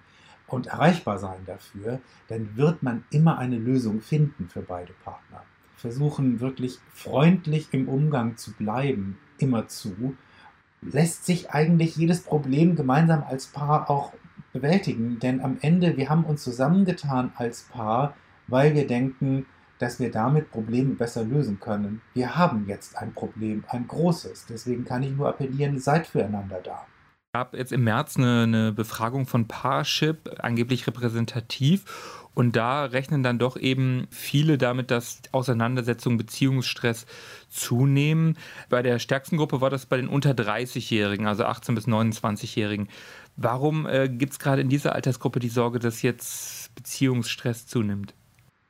und 0.47 0.69
erreichbar 0.69 1.19
sein 1.19 1.41
dafür, 1.47 1.99
dann 2.29 2.57
wird 2.57 2.85
man 2.85 3.03
immer 3.11 3.39
eine 3.39 3.59
Lösung 3.59 4.03
finden 4.03 4.49
für 4.49 4.63
beide 4.63 4.93
Partner. 5.03 5.43
Versuchen 5.77 6.39
wirklich 6.39 6.79
freundlich 6.93 7.67
im 7.73 7.89
Umgang 7.89 8.37
zu 8.37 8.53
bleiben, 8.53 9.19
immer 9.39 9.67
zu, 9.67 10.15
lässt 10.85 11.27
sich 11.27 11.51
eigentlich 11.51 11.97
jedes 11.97 12.23
Problem 12.23 12.77
gemeinsam 12.77 13.25
als 13.29 13.47
Paar 13.47 13.91
auch 13.91 14.13
bewältigen, 14.53 15.19
denn 15.19 15.41
am 15.41 15.59
Ende, 15.61 15.97
wir 15.97 16.09
haben 16.09 16.25
uns 16.25 16.43
zusammengetan 16.43 17.33
als 17.37 17.63
Paar, 17.63 18.15
weil 18.47 18.75
wir 18.75 18.87
denken, 18.87 19.47
dass 19.79 19.99
wir 19.99 20.11
damit 20.11 20.51
Probleme 20.51 20.95
besser 20.95 21.25
lösen 21.25 21.59
können. 21.59 22.01
Wir 22.15 22.37
haben 22.37 22.67
jetzt 22.69 22.97
ein 22.97 23.13
Problem, 23.13 23.65
ein 23.69 23.89
großes. 23.89 24.47
Deswegen 24.47 24.85
kann 24.85 25.03
ich 25.03 25.11
nur 25.11 25.29
appellieren, 25.29 25.81
seid 25.81 26.07
füreinander 26.07 26.61
da 26.63 26.87
gab 27.35 27.57
jetzt 27.57 27.73
im 27.73 27.83
März 27.83 28.17
eine, 28.17 28.45
eine, 28.45 28.73
Befragung 28.73 29.27
von 29.27 29.49
Parship, 29.49 30.31
angeblich 30.39 30.87
repräsentativ. 30.87 32.29
Und 32.33 32.55
da 32.55 32.85
rechnen 32.85 33.25
dann 33.25 33.41
doch 33.41 33.57
eben 33.57 34.07
viele 34.11 34.57
damit, 34.57 34.93
dass 34.93 35.21
Auseinandersetzungen, 35.33 36.17
Beziehungsstress 36.17 37.07
zunehmen. 37.49 38.39
Bei 38.69 38.83
der 38.83 39.01
stärksten 39.01 39.37
Gruppe 39.37 39.61
war 39.61 39.69
das 39.69 39.87
bei 39.87 39.97
den 39.97 40.07
unter 40.07 40.31
30-Jährigen, 40.31 41.27
also 41.27 41.45
18- 41.45 41.75
bis 41.75 41.89
29-Jährigen. 41.89 42.89
Warum 43.37 43.87
äh, 43.87 44.09
gibt 44.09 44.35
es 44.35 44.39
gerade 44.39 44.63
in 44.63 44.69
dieser 44.69 44.95
Altersgruppe 44.95 45.41
die 45.41 45.49
Sorge, 45.49 45.81
dass 45.81 46.03
jetzt 46.03 46.73
Beziehungsstress 46.77 47.67
zunimmt? 47.67 48.15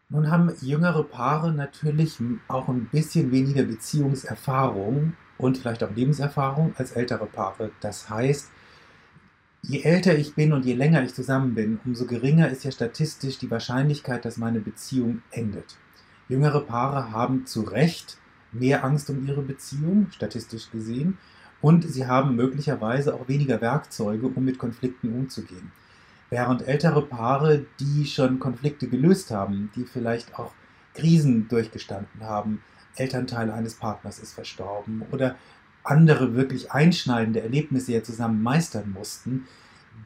Nun 0.09 0.31
haben 0.31 0.51
jüngere 0.63 1.05
Paare 1.05 1.53
natürlich 1.53 2.17
auch 2.49 2.69
ein 2.69 2.87
bisschen 2.87 3.31
weniger 3.31 3.65
Beziehungserfahrung 3.65 5.13
und 5.37 5.59
vielleicht 5.59 5.83
auch 5.83 5.91
Lebenserfahrung 5.95 6.75
als 6.77 6.93
ältere 6.93 7.27
Paare. 7.27 7.71
Das 7.81 8.09
heißt, 8.09 8.51
je 9.69 9.83
älter 9.83 10.17
ich 10.17 10.35
bin 10.35 10.53
und 10.53 10.65
je 10.65 10.75
länger 10.75 11.03
ich 11.03 11.15
zusammen 11.15 11.55
bin, 11.55 11.81
umso 11.85 12.07
geringer 12.07 12.51
ist 12.51 12.65
ja 12.65 12.71
statistisch 12.71 13.39
die 13.39 13.51
Wahrscheinlichkeit, 13.51 14.25
dass 14.25 14.37
meine 14.37 14.61
Beziehung 14.61 15.23
endet. 15.31 15.77
Jüngere 16.29 16.61
Paare 16.61 17.11
haben 17.13 17.47
zu 17.47 17.63
Recht 17.63 18.19
mehr 18.53 18.85
Angst 18.85 19.11
um 19.11 19.27
ihre 19.27 19.43
Beziehung, 19.43 20.09
statistisch 20.11 20.71
gesehen, 20.71 21.19
und 21.61 21.91
sie 21.91 22.07
haben 22.07 22.37
möglicherweise 22.37 23.15
auch 23.15 23.27
weniger 23.27 23.61
Werkzeuge, 23.61 24.27
um 24.27 24.45
mit 24.45 24.59
Konflikten 24.59 25.15
umzugehen. 25.15 25.73
Während 26.29 26.67
ältere 26.67 27.03
Paare, 27.03 27.65
die 27.81 28.05
schon 28.05 28.39
Konflikte 28.39 28.87
gelöst 28.87 29.31
haben, 29.31 29.71
die 29.75 29.85
vielleicht 29.85 30.39
auch 30.39 30.53
Krisen 30.95 31.49
durchgestanden 31.49 32.23
haben, 32.23 32.63
Elternteil 32.97 33.51
eines 33.51 33.75
Partners 33.75 34.19
ist 34.19 34.35
verstorben 34.35 35.03
oder 35.11 35.37
andere 35.85 36.35
wirklich 36.35 36.73
einschneidende 36.73 37.43
Erlebnisse 37.43 37.93
ja 37.93 38.03
zusammen 38.03 38.43
meistern 38.43 38.91
mussten, 38.93 39.47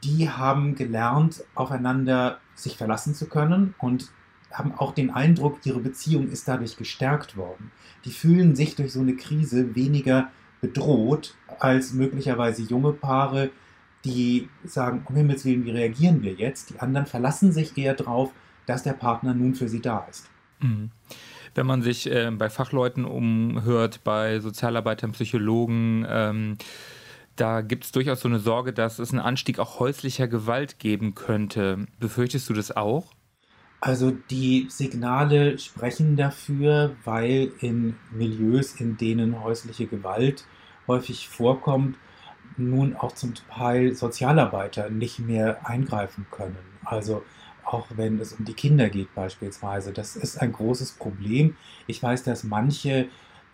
die 0.03 0.29
haben 0.29 0.75
gelernt, 0.75 1.43
aufeinander 1.55 2.39
sich 2.55 2.77
verlassen 2.77 3.15
zu 3.15 3.27
können 3.27 3.73
und 3.79 4.11
haben 4.51 4.73
auch 4.73 4.93
den 4.93 5.09
Eindruck, 5.09 5.59
ihre 5.65 5.79
Beziehung 5.79 6.29
ist 6.29 6.47
dadurch 6.47 6.77
gestärkt 6.77 7.37
worden. 7.37 7.71
Die 8.05 8.11
fühlen 8.11 8.55
sich 8.55 8.75
durch 8.75 8.93
so 8.93 9.01
eine 9.01 9.15
Krise 9.15 9.75
weniger 9.75 10.31
bedroht 10.61 11.35
als 11.59 11.93
möglicherweise 11.93 12.63
junge 12.63 12.93
Paare, 12.93 13.51
die 14.05 14.49
sagen, 14.63 15.03
um 15.05 15.15
Himmels 15.15 15.45
Willen, 15.45 15.65
wie 15.65 15.71
reagieren 15.71 16.21
wir 16.21 16.33
jetzt? 16.33 16.69
Die 16.69 16.79
anderen 16.79 17.05
verlassen 17.05 17.51
sich 17.51 17.77
eher 17.77 17.93
darauf, 17.93 18.31
dass 18.65 18.83
der 18.83 18.93
Partner 18.93 19.33
nun 19.33 19.55
für 19.55 19.67
sie 19.67 19.81
da 19.81 20.05
ist. 20.09 20.29
Mhm 20.59 20.91
wenn 21.55 21.65
man 21.65 21.81
sich 21.81 22.09
äh, 22.09 22.29
bei 22.31 22.49
Fachleuten 22.49 23.05
umhört, 23.05 24.01
bei 24.03 24.39
Sozialarbeitern, 24.39 25.11
Psychologen, 25.11 26.05
ähm, 26.09 26.57
da 27.35 27.61
gibt 27.61 27.85
es 27.85 27.91
durchaus 27.91 28.21
so 28.21 28.27
eine 28.27 28.39
Sorge, 28.39 28.73
dass 28.73 28.99
es 28.99 29.11
einen 29.11 29.21
Anstieg 29.21 29.59
auch 29.59 29.79
häuslicher 29.79 30.27
Gewalt 30.27 30.79
geben 30.79 31.15
könnte. 31.15 31.87
Befürchtest 31.99 32.49
du 32.49 32.53
das 32.53 32.75
auch? 32.75 33.13
Also 33.81 34.11
die 34.11 34.67
Signale 34.69 35.57
sprechen 35.57 36.17
dafür, 36.17 36.97
weil 37.05 37.53
in 37.61 37.95
Milieus, 38.11 38.73
in 38.81 38.97
denen 38.97 39.41
häusliche 39.41 39.87
Gewalt 39.87 40.43
häufig 40.85 41.29
vorkommt, 41.29 41.95
nun 42.57 42.95
auch 42.95 43.13
zum 43.13 43.35
Teil 43.35 43.95
Sozialarbeiter 43.95 44.89
nicht 44.89 45.19
mehr 45.19 45.65
eingreifen 45.65 46.27
können. 46.29 46.57
Also 46.83 47.23
auch 47.73 47.87
wenn 47.95 48.19
es 48.19 48.33
um 48.33 48.45
die 48.45 48.53
Kinder 48.53 48.89
geht 48.89 49.13
beispielsweise. 49.13 49.93
Das 49.93 50.15
ist 50.15 50.41
ein 50.41 50.51
großes 50.51 50.93
Problem. 50.93 51.55
Ich 51.85 52.01
weiß, 52.01 52.23
dass 52.23 52.43
manche 52.43 53.07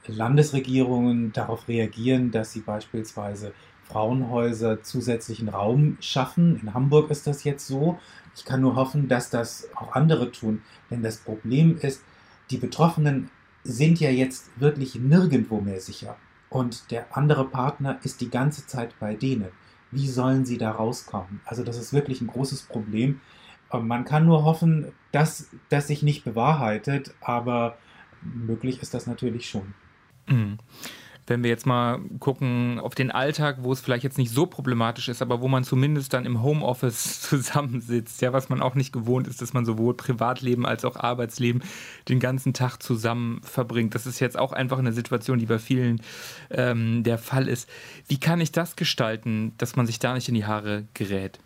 Landesregierungen 0.07 1.33
darauf 1.33 1.67
reagieren, 1.67 2.31
dass 2.31 2.53
sie 2.53 2.61
beispielsweise 2.61 3.53
Frauenhäuser 3.83 4.81
zusätzlichen 4.83 5.49
Raum 5.49 5.97
schaffen. 5.99 6.59
In 6.61 6.73
Hamburg 6.73 7.11
ist 7.11 7.27
das 7.27 7.43
jetzt 7.43 7.67
so. 7.67 7.99
Ich 8.35 8.45
kann 8.45 8.61
nur 8.61 8.75
hoffen, 8.75 9.07
dass 9.09 9.29
das 9.29 9.67
auch 9.75 9.93
andere 9.93 10.31
tun. 10.31 10.61
Denn 10.89 11.03
das 11.03 11.17
Problem 11.17 11.77
ist, 11.77 12.01
die 12.49 12.57
Betroffenen 12.57 13.29
sind 13.63 13.99
ja 13.99 14.09
jetzt 14.09 14.49
wirklich 14.59 14.95
nirgendwo 14.95 15.59
mehr 15.59 15.81
sicher. 15.81 16.15
Und 16.49 16.89
der 16.89 17.17
andere 17.17 17.45
Partner 17.45 17.99
ist 18.03 18.21
die 18.21 18.29
ganze 18.29 18.65
Zeit 18.65 18.97
bei 18.99 19.13
denen. 19.13 19.49
Wie 19.91 20.07
sollen 20.07 20.45
sie 20.45 20.57
da 20.57 20.71
rauskommen? 20.71 21.41
Also 21.45 21.63
das 21.63 21.77
ist 21.77 21.91
wirklich 21.91 22.21
ein 22.21 22.27
großes 22.27 22.63
Problem. 22.63 23.19
Man 23.81 24.05
kann 24.05 24.25
nur 24.25 24.43
hoffen, 24.43 24.91
dass 25.11 25.49
das 25.69 25.87
sich 25.87 26.03
nicht 26.03 26.23
bewahrheitet, 26.23 27.13
aber 27.21 27.77
möglich 28.21 28.81
ist 28.81 28.93
das 28.93 29.07
natürlich 29.07 29.49
schon. 29.49 29.73
Mhm. 30.27 30.57
Wenn 31.27 31.41
wir 31.41 31.49
jetzt 31.49 31.65
mal 31.65 32.01
gucken 32.19 32.79
auf 32.79 32.93
den 32.93 33.09
Alltag, 33.09 33.57
wo 33.61 33.71
es 33.71 33.81
vielleicht 33.81 34.03
jetzt 34.03 34.19
nicht 34.19 34.31
so 34.31 34.45
problematisch 34.45 35.09
ist, 35.09 35.23
aber 35.23 35.41
wo 35.41 35.47
man 35.47 35.63
zumindest 35.63 36.13
dann 36.13 36.23
im 36.25 36.43
Homeoffice 36.43 37.21
zusammensitzt, 37.29 38.21
ja, 38.21 38.31
was 38.31 38.49
man 38.49 38.61
auch 38.61 38.75
nicht 38.75 38.93
gewohnt 38.93 39.27
ist, 39.27 39.41
dass 39.41 39.51
man 39.51 39.65
sowohl 39.65 39.95
Privatleben 39.95 40.67
als 40.67 40.85
auch 40.85 40.95
Arbeitsleben 40.95 41.63
den 42.09 42.19
ganzen 42.19 42.53
Tag 42.53 42.77
zusammen 42.77 43.41
verbringt. 43.41 43.95
Das 43.95 44.05
ist 44.05 44.19
jetzt 44.19 44.37
auch 44.37 44.51
einfach 44.51 44.77
eine 44.77 44.93
Situation, 44.93 45.39
die 45.39 45.47
bei 45.47 45.57
vielen 45.57 45.99
ähm, 46.51 47.03
der 47.03 47.17
Fall 47.17 47.47
ist. 47.47 47.67
Wie 48.07 48.19
kann 48.19 48.39
ich 48.39 48.51
das 48.51 48.75
gestalten, 48.75 49.53
dass 49.57 49.75
man 49.75 49.87
sich 49.87 49.97
da 49.97 50.13
nicht 50.13 50.29
in 50.29 50.35
die 50.35 50.45
Haare 50.45 50.83
gerät? 50.93 51.39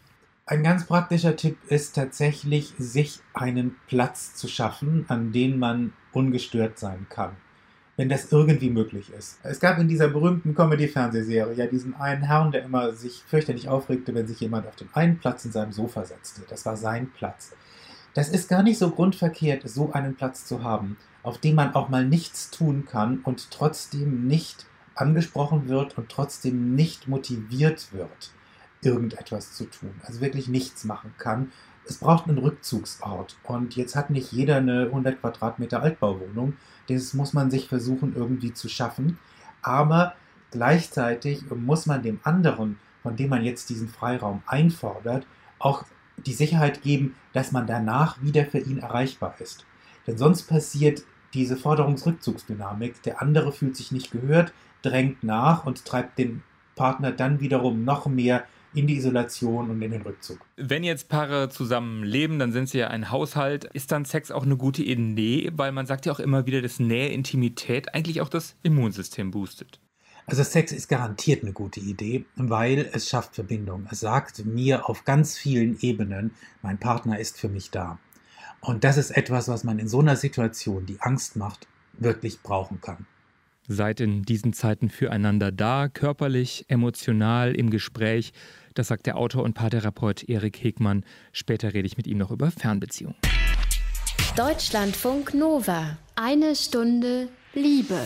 Ein 0.51 0.63
ganz 0.63 0.85
praktischer 0.85 1.35
Tipp 1.35 1.59
ist 1.67 1.93
tatsächlich, 1.93 2.73
sich 2.79 3.19
einen 3.35 3.75
Platz 3.85 4.33
zu 4.33 4.47
schaffen, 4.47 5.05
an 5.07 5.31
dem 5.31 5.59
man 5.59 5.93
ungestört 6.12 6.79
sein 6.79 7.05
kann. 7.07 7.35
Wenn 7.97 8.09
das 8.09 8.31
irgendwie 8.31 8.71
möglich 8.71 9.12
ist. 9.15 9.38
Es 9.43 9.59
gab 9.59 9.77
in 9.77 9.88
dieser 9.88 10.07
berühmten 10.07 10.55
Comedy-Fernsehserie 10.55 11.53
ja 11.53 11.67
diesen 11.67 11.93
einen 11.93 12.23
Herrn, 12.23 12.51
der 12.51 12.63
immer 12.63 12.93
sich 12.93 13.21
fürchterlich 13.27 13.69
aufregte, 13.69 14.15
wenn 14.15 14.25
sich 14.25 14.39
jemand 14.39 14.65
auf 14.65 14.75
den 14.75 14.89
einen 14.93 15.19
Platz 15.19 15.45
in 15.45 15.51
seinem 15.51 15.71
Sofa 15.71 16.03
setzte. 16.03 16.41
Das 16.49 16.65
war 16.65 16.77
sein 16.77 17.12
Platz. 17.12 17.55
Das 18.15 18.29
ist 18.29 18.49
gar 18.49 18.63
nicht 18.63 18.79
so 18.79 18.89
grundverkehrt, 18.89 19.69
so 19.69 19.93
einen 19.93 20.15
Platz 20.15 20.45
zu 20.45 20.63
haben, 20.63 20.97
auf 21.21 21.38
dem 21.38 21.53
man 21.53 21.75
auch 21.75 21.89
mal 21.89 22.07
nichts 22.07 22.49
tun 22.49 22.88
kann 22.89 23.19
und 23.19 23.51
trotzdem 23.51 24.25
nicht 24.25 24.65
angesprochen 24.95 25.69
wird 25.69 25.95
und 25.99 26.09
trotzdem 26.09 26.73
nicht 26.73 27.07
motiviert 27.07 27.93
wird 27.93 28.31
irgendetwas 28.81 29.53
zu 29.53 29.65
tun, 29.65 29.93
also 30.05 30.21
wirklich 30.21 30.47
nichts 30.47 30.83
machen 30.85 31.13
kann. 31.17 31.51
Es 31.85 31.97
braucht 31.97 32.27
einen 32.27 32.37
Rückzugsort 32.37 33.37
und 33.43 33.75
jetzt 33.75 33.95
hat 33.95 34.09
nicht 34.09 34.31
jeder 34.31 34.57
eine 34.57 34.83
100 34.83 35.19
Quadratmeter 35.19 35.81
Altbauwohnung. 35.81 36.53
Das 36.87 37.13
muss 37.13 37.33
man 37.33 37.49
sich 37.49 37.67
versuchen 37.67 38.15
irgendwie 38.15 38.53
zu 38.53 38.69
schaffen. 38.69 39.17
Aber 39.61 40.13
gleichzeitig 40.51 41.43
muss 41.49 41.85
man 41.85 42.03
dem 42.03 42.19
anderen, 42.23 42.79
von 43.01 43.15
dem 43.15 43.29
man 43.29 43.43
jetzt 43.43 43.69
diesen 43.69 43.89
Freiraum 43.89 44.43
einfordert, 44.45 45.25
auch 45.57 45.83
die 46.17 46.33
Sicherheit 46.33 46.81
geben, 46.81 47.15
dass 47.33 47.51
man 47.51 47.67
danach 47.67 48.21
wieder 48.21 48.45
für 48.45 48.59
ihn 48.59 48.79
erreichbar 48.79 49.35
ist. 49.39 49.65
Denn 50.05 50.17
sonst 50.17 50.43
passiert 50.43 51.03
diese 51.33 51.57
Forderungsrückzugsdynamik. 51.57 53.01
Der 53.03 53.21
andere 53.21 53.51
fühlt 53.51 53.75
sich 53.75 53.91
nicht 53.91 54.11
gehört, 54.11 54.53
drängt 54.81 55.23
nach 55.23 55.65
und 55.65 55.85
treibt 55.85 56.17
den 56.17 56.43
Partner 56.75 57.11
dann 57.11 57.39
wiederum 57.39 57.83
noch 57.83 58.05
mehr 58.07 58.45
in 58.73 58.88
die 58.88 58.97
Isolation 58.97 59.69
und 59.69 59.82
in 59.82 59.91
den 59.91 60.01
Rückzug. 60.01 60.39
Wenn 60.58 60.84
jetzt 60.84 61.10
Paare 61.10 61.49
zusammen 61.49 62.03
leben, 62.03 62.39
dann 62.39 62.51
sind 62.51 62.69
sie 62.69 62.79
ja 62.79 62.88
ein 62.88 63.12
Haushalt. 63.12 63.65
Ist 63.65 63.91
dann 63.91 64.05
Sex 64.05 64.32
auch 64.32 64.43
eine 64.43 64.58
gute 64.58 64.84
Idee? 64.84 65.51
Weil 65.55 65.71
man 65.71 65.86
sagt 65.86 66.05
ja 66.05 66.12
auch 66.12 66.19
immer 66.19 66.45
wieder, 66.45 66.62
dass 66.62 66.79
Nähe, 66.79 67.10
Intimität 67.10 67.93
eigentlich 67.93 68.21
auch 68.21 68.29
das 68.29 68.55
Immunsystem 68.63 69.32
boostet. 69.32 69.79
Also 70.27 70.43
Sex 70.43 70.71
ist 70.71 70.88
garantiert 70.89 71.41
eine 71.41 71.53
gute 71.53 71.79
Idee, 71.79 72.25
weil 72.36 72.88
es 72.93 73.10
schafft 73.10 73.34
Verbindung. 73.34 73.88
Es 73.89 74.01
sagt 74.01 74.45
mir 74.45 74.88
auf 74.88 75.03
ganz 75.03 75.36
vielen 75.36 75.79
Ebenen, 75.79 76.36
mein 76.62 76.77
Partner 76.77 77.17
ist 77.17 77.39
für 77.39 77.49
mich 77.49 77.71
da. 77.71 77.97
Und 78.62 78.84
das 78.84 78.97
ist 78.97 79.10
etwas, 79.12 79.47
was 79.47 79.63
man 79.63 79.79
in 79.79 79.88
so 79.88 79.99
einer 80.01 80.15
Situation, 80.15 80.86
die 80.86 81.01
Angst 81.01 81.36
macht, 81.36 81.67
wirklich 81.93 82.43
brauchen 82.43 82.79
kann. 82.79 83.08
Seid 83.71 83.99
in 83.99 84.23
diesen 84.23 84.51
Zeiten 84.51 84.89
füreinander 84.89 85.51
da, 85.51 85.89
körperlich, 85.89 86.65
emotional, 86.69 87.53
im 87.53 87.69
Gespräch. 87.69 88.34
Das 88.73 88.88
sagt 88.88 89.05
der 89.05 89.15
Autor 89.15 89.43
und 89.43 89.53
Paartherapeut 89.53 90.27
Erik 90.27 90.63
Hegmann. 90.63 91.05
Später 91.34 91.71
rede 91.75 91.86
ich 91.86 91.95
mit 91.95 92.08
ihm 92.08 92.17
noch 92.17 92.32
über 92.32 92.49
Fernbeziehungen. 92.49 93.15
Deutschlandfunk 94.36 95.36
Nova. 95.36 95.99
Eine 96.15 96.55
Stunde 96.55 97.29
Liebe. 97.53 97.99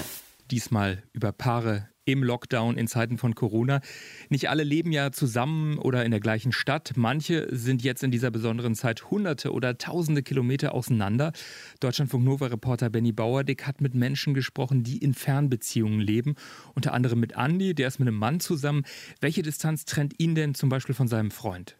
Diesmal 0.51 1.01
über 1.13 1.31
Paare 1.31 1.87
im 2.05 2.23
Lockdown 2.23 2.77
in 2.77 2.87
Zeiten 2.87 3.17
von 3.17 3.35
Corona. 3.35 3.81
Nicht 4.29 4.49
alle 4.49 4.63
leben 4.63 4.91
ja 4.91 5.11
zusammen 5.11 5.77
oder 5.77 6.05
in 6.05 6.11
der 6.11 6.19
gleichen 6.19 6.51
Stadt. 6.51 6.93
Manche 6.95 7.47
sind 7.51 7.83
jetzt 7.83 8.03
in 8.03 8.11
dieser 8.11 8.31
besonderen 8.31 8.75
Zeit 8.75 9.09
hunderte 9.09 9.51
oder 9.51 9.77
tausende 9.77 10.23
Kilometer 10.23 10.73
auseinander. 10.73 11.31
Deutschlandfunk 11.79 12.23
Nova-Reporter 12.25 12.89
Benny 12.89 13.11
Bauerdick 13.11 13.65
hat 13.65 13.81
mit 13.81 13.95
Menschen 13.95 14.33
gesprochen, 14.33 14.83
die 14.83 14.97
in 14.97 15.13
Fernbeziehungen 15.13 15.99
leben. 15.99 16.35
Unter 16.75 16.93
anderem 16.93 17.19
mit 17.19 17.35
Andi, 17.35 17.73
der 17.73 17.87
ist 17.87 17.99
mit 17.99 18.07
einem 18.07 18.17
Mann 18.17 18.39
zusammen. 18.39 18.83
Welche 19.21 19.41
Distanz 19.41 19.85
trennt 19.85 20.19
ihn 20.19 20.35
denn 20.35 20.55
zum 20.55 20.69
Beispiel 20.69 20.95
von 20.95 21.07
seinem 21.07 21.31
Freund? 21.31 21.77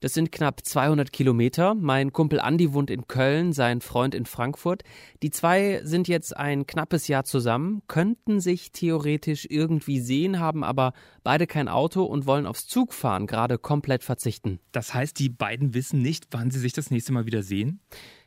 Das 0.00 0.14
sind 0.14 0.32
knapp 0.32 0.64
200 0.64 1.12
Kilometer. 1.12 1.74
Mein 1.74 2.12
Kumpel 2.12 2.40
Andi 2.40 2.72
wohnt 2.72 2.90
in 2.90 3.06
Köln, 3.06 3.52
sein 3.52 3.82
Freund 3.82 4.14
in 4.14 4.24
Frankfurt. 4.24 4.82
Die 5.22 5.30
zwei 5.30 5.82
sind 5.84 6.08
jetzt 6.08 6.34
ein 6.34 6.66
knappes 6.66 7.06
Jahr 7.06 7.24
zusammen, 7.24 7.82
könnten 7.86 8.40
sich 8.40 8.72
theoretisch 8.72 9.46
irgendwie 9.48 10.00
sehen, 10.00 10.40
haben 10.40 10.64
aber 10.64 10.94
beide 11.22 11.46
kein 11.46 11.68
Auto 11.68 12.04
und 12.04 12.26
wollen 12.26 12.46
aufs 12.46 12.66
Zugfahren 12.66 13.26
gerade 13.26 13.58
komplett 13.58 14.02
verzichten. 14.02 14.58
Das 14.72 14.94
heißt, 14.94 15.18
die 15.18 15.28
beiden 15.28 15.74
wissen 15.74 16.00
nicht, 16.00 16.28
wann 16.30 16.50
sie 16.50 16.60
sich 16.60 16.72
das 16.72 16.90
nächste 16.90 17.12
Mal 17.12 17.26
wieder 17.26 17.42
sehen? 17.42 17.80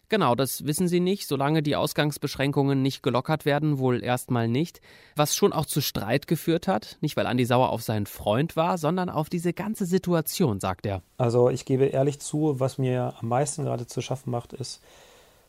Genau, 0.09 0.35
das 0.35 0.65
wissen 0.65 0.87
sie 0.87 0.99
nicht, 0.99 1.27
solange 1.27 1.63
die 1.63 1.75
Ausgangsbeschränkungen 1.75 2.81
nicht 2.81 3.01
gelockert 3.01 3.45
werden, 3.45 3.79
wohl 3.79 4.03
erstmal 4.03 4.47
nicht. 4.47 4.81
Was 5.15 5.35
schon 5.35 5.53
auch 5.53 5.65
zu 5.65 5.81
Streit 5.81 6.27
geführt 6.27 6.67
hat, 6.67 6.97
nicht 7.01 7.17
weil 7.17 7.25
Andi 7.25 7.45
sauer 7.45 7.69
auf 7.69 7.81
seinen 7.81 8.05
Freund 8.05 8.55
war, 8.55 8.77
sondern 8.77 9.09
auf 9.09 9.29
diese 9.29 9.53
ganze 9.53 9.85
Situation, 9.85 10.59
sagt 10.59 10.85
er. 10.85 11.01
Also 11.17 11.49
ich 11.49 11.65
gebe 11.65 11.85
ehrlich 11.85 12.19
zu, 12.19 12.59
was 12.59 12.77
mir 12.77 13.15
am 13.19 13.29
meisten 13.29 13.63
gerade 13.63 13.87
zu 13.87 14.01
schaffen 14.01 14.29
macht, 14.29 14.53
ist, 14.53 14.81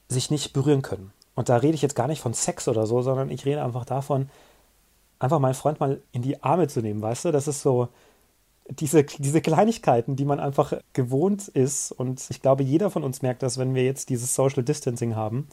sich 0.08 0.30
nicht 0.30 0.52
berühren 0.52 0.82
können. 0.82 1.12
Und 1.34 1.48
da 1.48 1.56
rede 1.56 1.74
ich 1.74 1.82
jetzt 1.82 1.96
gar 1.96 2.08
nicht 2.08 2.20
von 2.20 2.32
Sex 2.32 2.68
oder 2.68 2.86
so, 2.86 3.02
sondern 3.02 3.30
ich 3.30 3.44
rede 3.44 3.62
einfach 3.62 3.84
davon, 3.84 4.30
einfach 5.18 5.40
meinen 5.40 5.54
Freund 5.54 5.80
mal 5.80 6.00
in 6.12 6.22
die 6.22 6.42
Arme 6.42 6.68
zu 6.68 6.80
nehmen, 6.80 7.02
weißt 7.02 7.26
du? 7.26 7.32
Das 7.32 7.48
ist 7.48 7.62
so, 7.62 7.88
diese, 8.68 9.04
diese 9.04 9.40
Kleinigkeiten, 9.40 10.16
die 10.16 10.24
man 10.24 10.40
einfach 10.40 10.72
gewohnt 10.92 11.48
ist. 11.48 11.92
Und 11.92 12.24
ich 12.30 12.40
glaube, 12.40 12.62
jeder 12.62 12.90
von 12.90 13.04
uns 13.04 13.22
merkt 13.22 13.42
das, 13.42 13.58
wenn 13.58 13.74
wir 13.74 13.84
jetzt 13.84 14.08
dieses 14.08 14.34
Social 14.34 14.64
Distancing 14.64 15.16
haben. 15.16 15.48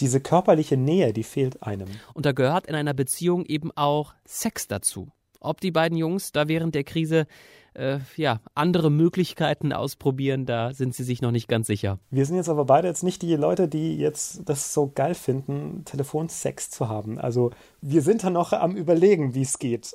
Diese 0.00 0.20
körperliche 0.20 0.76
Nähe, 0.76 1.12
die 1.12 1.22
fehlt 1.22 1.62
einem. 1.62 1.88
Und 2.14 2.26
da 2.26 2.32
gehört 2.32 2.66
in 2.66 2.74
einer 2.74 2.94
Beziehung 2.94 3.44
eben 3.44 3.70
auch 3.76 4.14
Sex 4.24 4.66
dazu. 4.66 5.08
Ob 5.40 5.60
die 5.60 5.70
beiden 5.70 5.96
Jungs 5.96 6.32
da 6.32 6.48
während 6.48 6.74
der 6.74 6.84
Krise 6.84 7.26
äh, 7.74 7.98
ja, 8.16 8.40
andere 8.54 8.90
Möglichkeiten 8.90 9.72
ausprobieren, 9.72 10.46
da 10.46 10.72
sind 10.72 10.94
sie 10.94 11.04
sich 11.04 11.22
noch 11.22 11.30
nicht 11.30 11.48
ganz 11.48 11.66
sicher. 11.66 11.98
Wir 12.10 12.26
sind 12.26 12.36
jetzt 12.36 12.48
aber 12.48 12.64
beide 12.64 12.88
jetzt 12.88 13.02
nicht 13.02 13.22
die 13.22 13.34
Leute, 13.36 13.68
die 13.68 13.96
jetzt 13.96 14.42
das 14.46 14.72
so 14.72 14.90
geil 14.94 15.14
finden, 15.14 15.84
Telefonsex 15.84 16.70
zu 16.70 16.88
haben. 16.88 17.18
Also 17.18 17.50
wir 17.80 18.02
sind 18.02 18.24
da 18.24 18.30
noch 18.30 18.52
am 18.52 18.76
Überlegen, 18.76 19.34
wie 19.34 19.42
es 19.42 19.58
geht. 19.58 19.94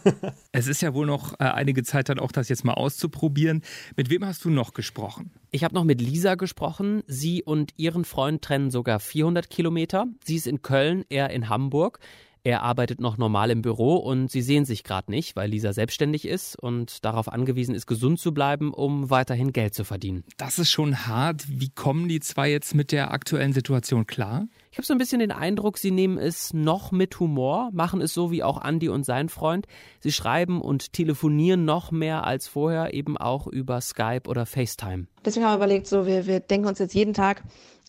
es 0.52 0.68
ist 0.68 0.82
ja 0.82 0.94
wohl 0.94 1.06
noch 1.06 1.34
äh, 1.34 1.44
einige 1.44 1.82
Zeit 1.82 2.08
dann 2.08 2.18
auch, 2.18 2.32
das 2.32 2.48
jetzt 2.48 2.64
mal 2.64 2.74
auszuprobieren. 2.74 3.62
Mit 3.96 4.10
wem 4.10 4.24
hast 4.24 4.44
du 4.44 4.50
noch 4.50 4.72
gesprochen? 4.72 5.30
Ich 5.50 5.64
habe 5.64 5.74
noch 5.74 5.84
mit 5.84 6.00
Lisa 6.00 6.34
gesprochen. 6.34 7.02
Sie 7.06 7.42
und 7.42 7.72
ihren 7.76 8.04
Freund 8.04 8.42
trennen 8.42 8.70
sogar 8.70 9.00
400 9.00 9.50
Kilometer. 9.50 10.06
Sie 10.24 10.36
ist 10.36 10.46
in 10.46 10.62
Köln, 10.62 11.04
er 11.08 11.30
in 11.30 11.48
Hamburg. 11.48 11.98
Er 12.46 12.62
arbeitet 12.62 13.00
noch 13.00 13.18
normal 13.18 13.50
im 13.50 13.60
Büro 13.60 13.96
und 13.96 14.30
sie 14.30 14.40
sehen 14.40 14.64
sich 14.64 14.84
gerade 14.84 15.10
nicht, 15.10 15.34
weil 15.34 15.50
Lisa 15.50 15.72
selbstständig 15.72 16.28
ist 16.28 16.56
und 16.56 17.04
darauf 17.04 17.26
angewiesen 17.26 17.74
ist, 17.74 17.86
gesund 17.86 18.20
zu 18.20 18.32
bleiben, 18.32 18.72
um 18.72 19.10
weiterhin 19.10 19.52
Geld 19.52 19.74
zu 19.74 19.82
verdienen. 19.82 20.22
Das 20.36 20.60
ist 20.60 20.70
schon 20.70 21.08
hart. 21.08 21.42
Wie 21.48 21.70
kommen 21.70 22.06
die 22.06 22.20
zwei 22.20 22.48
jetzt 22.48 22.72
mit 22.72 22.92
der 22.92 23.10
aktuellen 23.10 23.52
Situation 23.52 24.06
klar? 24.06 24.46
Ich 24.70 24.78
habe 24.78 24.86
so 24.86 24.94
ein 24.94 24.98
bisschen 24.98 25.18
den 25.18 25.32
Eindruck, 25.32 25.76
sie 25.76 25.90
nehmen 25.90 26.18
es 26.18 26.54
noch 26.54 26.92
mit 26.92 27.18
Humor, 27.18 27.70
machen 27.72 28.00
es 28.00 28.14
so 28.14 28.30
wie 28.30 28.44
auch 28.44 28.64
Andy 28.64 28.90
und 28.90 29.04
sein 29.04 29.28
Freund. 29.28 29.66
Sie 29.98 30.12
schreiben 30.12 30.60
und 30.60 30.92
telefonieren 30.92 31.64
noch 31.64 31.90
mehr 31.90 32.28
als 32.28 32.46
vorher, 32.46 32.94
eben 32.94 33.16
auch 33.16 33.48
über 33.48 33.80
Skype 33.80 34.28
oder 34.28 34.46
FaceTime. 34.46 35.08
Deswegen 35.24 35.44
haben 35.44 35.54
wir 35.54 35.64
überlegt, 35.64 35.88
so 35.88 36.06
wir, 36.06 36.28
wir 36.28 36.38
denken 36.38 36.68
uns 36.68 36.78
jetzt 36.78 36.94
jeden 36.94 37.12
Tag 37.12 37.42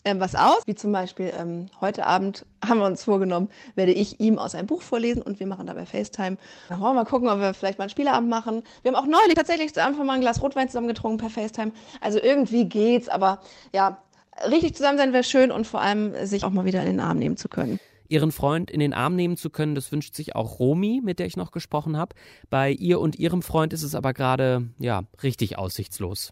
ähm, 0.07 0.21
was 0.21 0.35
aus, 0.35 0.63
wie 0.65 0.75
zum 0.75 0.91
Beispiel 0.93 1.33
ähm, 1.37 1.67
heute 1.81 2.05
Abend 2.05 2.45
haben 2.65 2.79
wir 2.79 2.85
uns 2.85 3.03
vorgenommen, 3.03 3.49
werde 3.75 3.91
ich 3.91 4.19
ihm 4.19 4.39
aus 4.39 4.55
einem 4.55 4.67
Buch 4.67 4.81
vorlesen 4.81 5.21
und 5.21 5.39
wir 5.39 5.47
machen 5.47 5.67
dabei 5.67 5.85
FaceTime. 5.85 6.37
Dann 6.69 6.79
wollen 6.79 6.95
wir 6.95 7.03
mal 7.03 7.09
gucken, 7.09 7.27
ob 7.27 7.39
wir 7.39 7.53
vielleicht 7.53 7.77
mal 7.77 7.83
einen 7.83 7.89
Spieleabend 7.89 8.29
machen. 8.29 8.63
Wir 8.81 8.93
haben 8.93 9.03
auch 9.03 9.07
neulich 9.07 9.35
tatsächlich 9.35 9.73
zu 9.73 9.83
Anfang 9.83 10.05
mal 10.05 10.13
ein 10.13 10.21
Glas 10.21 10.41
Rotwein 10.41 10.69
zusammen 10.69 10.87
getrunken 10.87 11.17
per 11.17 11.29
FaceTime. 11.29 11.73
Also 11.99 12.19
irgendwie 12.21 12.69
geht's, 12.69 13.09
aber 13.09 13.41
ja, 13.73 14.01
richtig 14.49 14.75
zusammen 14.75 14.97
sein 14.97 15.11
wäre 15.11 15.23
schön 15.23 15.51
und 15.51 15.67
vor 15.67 15.81
allem 15.81 16.13
sich 16.25 16.45
auch 16.45 16.51
mal 16.51 16.65
wieder 16.65 16.79
in 16.81 16.87
den 16.87 16.99
Arm 17.01 17.17
nehmen 17.17 17.35
zu 17.35 17.49
können. 17.49 17.79
Ihren 18.07 18.31
Freund 18.31 18.71
in 18.71 18.79
den 18.79 18.93
Arm 18.93 19.17
nehmen 19.17 19.35
zu 19.35 19.49
können, 19.49 19.75
das 19.75 19.91
wünscht 19.91 20.15
sich 20.15 20.35
auch 20.35 20.59
Romy, 20.59 21.01
mit 21.03 21.19
der 21.19 21.25
ich 21.25 21.35
noch 21.35 21.51
gesprochen 21.51 21.97
habe. 21.97 22.15
Bei 22.49 22.71
ihr 22.71 23.01
und 23.01 23.19
ihrem 23.19 23.41
Freund 23.41 23.73
ist 23.73 23.83
es 23.83 23.95
aber 23.95 24.13
gerade, 24.13 24.69
ja, 24.79 25.03
richtig 25.21 25.57
aussichtslos. 25.57 26.31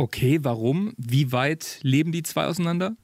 Okay, 0.00 0.38
warum? 0.42 0.94
Wie 0.96 1.30
weit 1.30 1.78
leben 1.82 2.10
die 2.10 2.22
zwei 2.22 2.46
auseinander? 2.46 2.96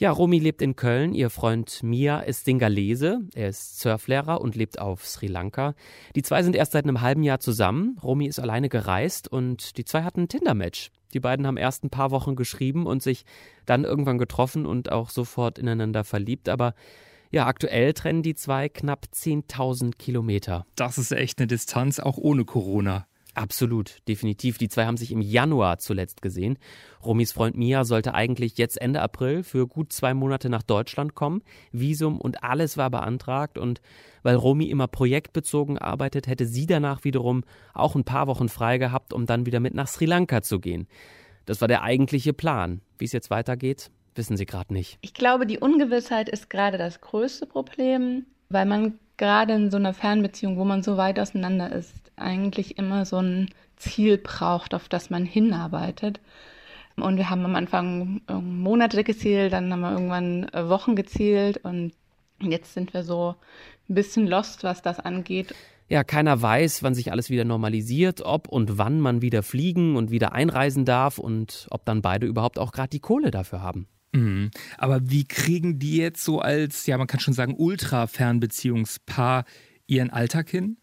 Ja, 0.00 0.12
Romy 0.12 0.38
lebt 0.38 0.62
in 0.62 0.76
Köln. 0.76 1.12
Ihr 1.12 1.28
Freund 1.28 1.82
Mia 1.82 2.20
ist 2.20 2.46
Singalese. 2.46 3.20
Er 3.34 3.50
ist 3.50 3.80
Surflehrer 3.80 4.40
und 4.40 4.56
lebt 4.56 4.78
auf 4.78 5.06
Sri 5.06 5.26
Lanka. 5.26 5.74
Die 6.16 6.22
zwei 6.22 6.42
sind 6.42 6.56
erst 6.56 6.72
seit 6.72 6.84
einem 6.84 7.02
halben 7.02 7.22
Jahr 7.22 7.38
zusammen. 7.38 7.98
Romy 8.02 8.24
ist 8.24 8.40
alleine 8.40 8.70
gereist 8.70 9.28
und 9.30 9.76
die 9.76 9.84
zwei 9.84 10.02
hatten 10.02 10.22
ein 10.22 10.28
Tinder-Match. 10.28 10.90
Die 11.12 11.20
beiden 11.20 11.46
haben 11.46 11.58
erst 11.58 11.84
ein 11.84 11.90
paar 11.90 12.12
Wochen 12.12 12.34
geschrieben 12.34 12.86
und 12.86 13.02
sich 13.02 13.26
dann 13.66 13.84
irgendwann 13.84 14.16
getroffen 14.16 14.64
und 14.64 14.90
auch 14.90 15.10
sofort 15.10 15.58
ineinander 15.58 16.02
verliebt. 16.02 16.48
Aber 16.48 16.72
ja, 17.30 17.44
aktuell 17.44 17.92
trennen 17.92 18.22
die 18.22 18.34
zwei 18.34 18.70
knapp 18.70 19.04
10.000 19.14 19.98
Kilometer. 19.98 20.64
Das 20.76 20.96
ist 20.96 21.12
echt 21.12 21.40
eine 21.40 21.46
Distanz, 21.46 22.00
auch 22.00 22.16
ohne 22.16 22.46
Corona. 22.46 23.06
Absolut, 23.40 24.06
definitiv. 24.06 24.58
Die 24.58 24.68
zwei 24.68 24.84
haben 24.84 24.98
sich 24.98 25.10
im 25.12 25.22
Januar 25.22 25.78
zuletzt 25.78 26.20
gesehen. 26.20 26.58
Romis 27.02 27.32
Freund 27.32 27.56
Mia 27.56 27.84
sollte 27.84 28.12
eigentlich 28.12 28.58
jetzt 28.58 28.78
Ende 28.78 29.00
April 29.00 29.44
für 29.44 29.66
gut 29.66 29.94
zwei 29.94 30.12
Monate 30.12 30.50
nach 30.50 30.62
Deutschland 30.62 31.14
kommen. 31.14 31.40
Visum 31.72 32.20
und 32.20 32.44
alles 32.44 32.76
war 32.76 32.90
beantragt 32.90 33.56
und 33.56 33.80
weil 34.22 34.34
Romy 34.34 34.66
immer 34.66 34.88
projektbezogen 34.88 35.78
arbeitet, 35.78 36.26
hätte 36.26 36.44
sie 36.44 36.66
danach 36.66 37.02
wiederum 37.04 37.42
auch 37.72 37.94
ein 37.94 38.04
paar 38.04 38.26
Wochen 38.26 38.50
frei 38.50 38.76
gehabt, 38.76 39.14
um 39.14 39.24
dann 39.24 39.46
wieder 39.46 39.58
mit 39.58 39.72
nach 39.72 39.88
Sri 39.88 40.04
Lanka 40.04 40.42
zu 40.42 40.60
gehen. 40.60 40.86
Das 41.46 41.62
war 41.62 41.68
der 41.68 41.82
eigentliche 41.82 42.34
Plan. 42.34 42.82
Wie 42.98 43.06
es 43.06 43.12
jetzt 43.12 43.30
weitergeht, 43.30 43.90
wissen 44.14 44.36
sie 44.36 44.44
gerade 44.44 44.74
nicht. 44.74 44.98
Ich 45.00 45.14
glaube, 45.14 45.46
die 45.46 45.58
Ungewissheit 45.58 46.28
ist 46.28 46.50
gerade 46.50 46.76
das 46.76 47.00
größte 47.00 47.46
Problem, 47.46 48.26
weil 48.50 48.66
man 48.66 48.98
gerade 49.16 49.54
in 49.54 49.70
so 49.70 49.78
einer 49.78 49.94
Fernbeziehung, 49.94 50.58
wo 50.58 50.64
man 50.64 50.82
so 50.82 50.98
weit 50.98 51.18
auseinander 51.18 51.72
ist, 51.72 52.09
eigentlich 52.20 52.78
immer 52.78 53.04
so 53.04 53.18
ein 53.18 53.50
Ziel 53.76 54.18
braucht, 54.18 54.74
auf 54.74 54.88
das 54.88 55.10
man 55.10 55.24
hinarbeitet. 55.24 56.20
Und 56.96 57.16
wir 57.16 57.30
haben 57.30 57.44
am 57.44 57.56
Anfang 57.56 58.20
Monate 58.28 59.02
gezählt, 59.04 59.52
dann 59.52 59.72
haben 59.72 59.80
wir 59.80 59.92
irgendwann 59.92 60.48
äh, 60.50 60.68
Wochen 60.68 60.96
gezählt 60.96 61.58
und 61.58 61.92
jetzt 62.40 62.74
sind 62.74 62.92
wir 62.94 63.02
so 63.02 63.36
ein 63.88 63.94
bisschen 63.94 64.26
lost, 64.26 64.64
was 64.64 64.82
das 64.82 65.00
angeht. 65.00 65.54
Ja, 65.88 66.04
keiner 66.04 66.40
weiß, 66.40 66.82
wann 66.82 66.94
sich 66.94 67.10
alles 67.10 67.30
wieder 67.30 67.44
normalisiert, 67.44 68.22
ob 68.22 68.48
und 68.48 68.78
wann 68.78 69.00
man 69.00 69.22
wieder 69.22 69.42
fliegen 69.42 69.96
und 69.96 70.10
wieder 70.10 70.32
einreisen 70.32 70.84
darf 70.84 71.18
und 71.18 71.66
ob 71.70 71.84
dann 71.84 72.00
beide 72.00 72.26
überhaupt 72.26 72.58
auch 72.58 72.70
gerade 72.70 72.90
die 72.90 73.00
Kohle 73.00 73.32
dafür 73.32 73.60
haben. 73.60 73.88
Mhm. 74.12 74.50
Aber 74.78 75.00
wie 75.10 75.24
kriegen 75.24 75.78
die 75.78 75.96
jetzt 75.96 76.24
so 76.24 76.38
als, 76.40 76.86
ja, 76.86 76.96
man 76.96 77.06
kann 77.06 77.20
schon 77.20 77.34
sagen, 77.34 77.54
Ultra-Fernbeziehungspaar 77.56 79.44
ihren 79.86 80.10
Alltag 80.10 80.48
hin? 80.48 80.76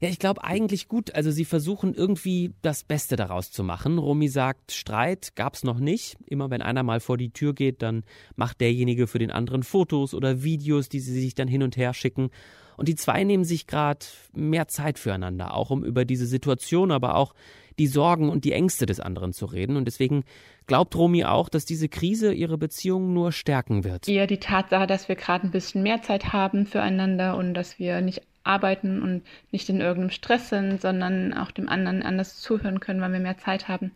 Ja, 0.00 0.08
ich 0.08 0.20
glaube 0.20 0.44
eigentlich 0.44 0.86
gut. 0.86 1.14
Also 1.14 1.32
sie 1.32 1.44
versuchen 1.44 1.92
irgendwie 1.92 2.52
das 2.62 2.84
Beste 2.84 3.16
daraus 3.16 3.50
zu 3.50 3.64
machen. 3.64 3.98
Romy 3.98 4.28
sagt, 4.28 4.70
Streit 4.70 5.34
gab's 5.34 5.64
noch 5.64 5.80
nicht. 5.80 6.16
Immer 6.26 6.50
wenn 6.50 6.62
einer 6.62 6.84
mal 6.84 7.00
vor 7.00 7.16
die 7.16 7.30
Tür 7.30 7.52
geht, 7.52 7.82
dann 7.82 8.04
macht 8.36 8.60
derjenige 8.60 9.08
für 9.08 9.18
den 9.18 9.32
anderen 9.32 9.64
Fotos 9.64 10.14
oder 10.14 10.44
Videos, 10.44 10.88
die 10.88 11.00
sie 11.00 11.20
sich 11.20 11.34
dann 11.34 11.48
hin 11.48 11.64
und 11.64 11.76
her 11.76 11.94
schicken. 11.94 12.30
Und 12.78 12.88
die 12.88 12.94
zwei 12.94 13.24
nehmen 13.24 13.44
sich 13.44 13.66
gerade 13.66 14.06
mehr 14.32 14.68
Zeit 14.68 14.98
füreinander, 14.98 15.54
auch 15.54 15.70
um 15.70 15.84
über 15.84 16.04
diese 16.04 16.26
Situation, 16.26 16.92
aber 16.92 17.16
auch 17.16 17.34
die 17.78 17.88
Sorgen 17.88 18.28
und 18.28 18.44
die 18.44 18.52
Ängste 18.52 18.86
des 18.86 19.00
anderen 19.00 19.32
zu 19.32 19.46
reden. 19.46 19.76
Und 19.76 19.84
deswegen 19.84 20.24
glaubt 20.66 20.94
Romy 20.96 21.24
auch, 21.24 21.48
dass 21.48 21.64
diese 21.64 21.88
Krise 21.88 22.32
ihre 22.32 22.56
Beziehung 22.56 23.12
nur 23.12 23.32
stärken 23.32 23.84
wird. 23.84 24.08
Eher 24.08 24.28
die 24.28 24.38
Tatsache, 24.38 24.86
dass 24.86 25.08
wir 25.08 25.16
gerade 25.16 25.46
ein 25.46 25.50
bisschen 25.50 25.82
mehr 25.82 26.02
Zeit 26.02 26.32
haben 26.32 26.66
füreinander 26.66 27.36
und 27.36 27.54
dass 27.54 27.78
wir 27.80 28.00
nicht 28.00 28.22
arbeiten 28.44 29.02
und 29.02 29.22
nicht 29.50 29.68
in 29.68 29.80
irgendeinem 29.80 30.10
Stress 30.10 30.48
sind, 30.48 30.80
sondern 30.80 31.34
auch 31.34 31.50
dem 31.50 31.68
anderen 31.68 32.02
anders 32.02 32.40
zuhören 32.40 32.80
können, 32.80 33.00
weil 33.00 33.12
wir 33.12 33.20
mehr 33.20 33.38
Zeit 33.38 33.68
haben, 33.68 33.92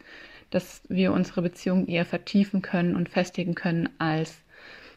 dass 0.50 0.82
wir 0.88 1.12
unsere 1.12 1.40
Beziehung 1.42 1.86
eher 1.86 2.04
vertiefen 2.04 2.62
können 2.62 2.96
und 2.96 3.08
festigen 3.08 3.54
können, 3.54 3.88
als 3.98 4.42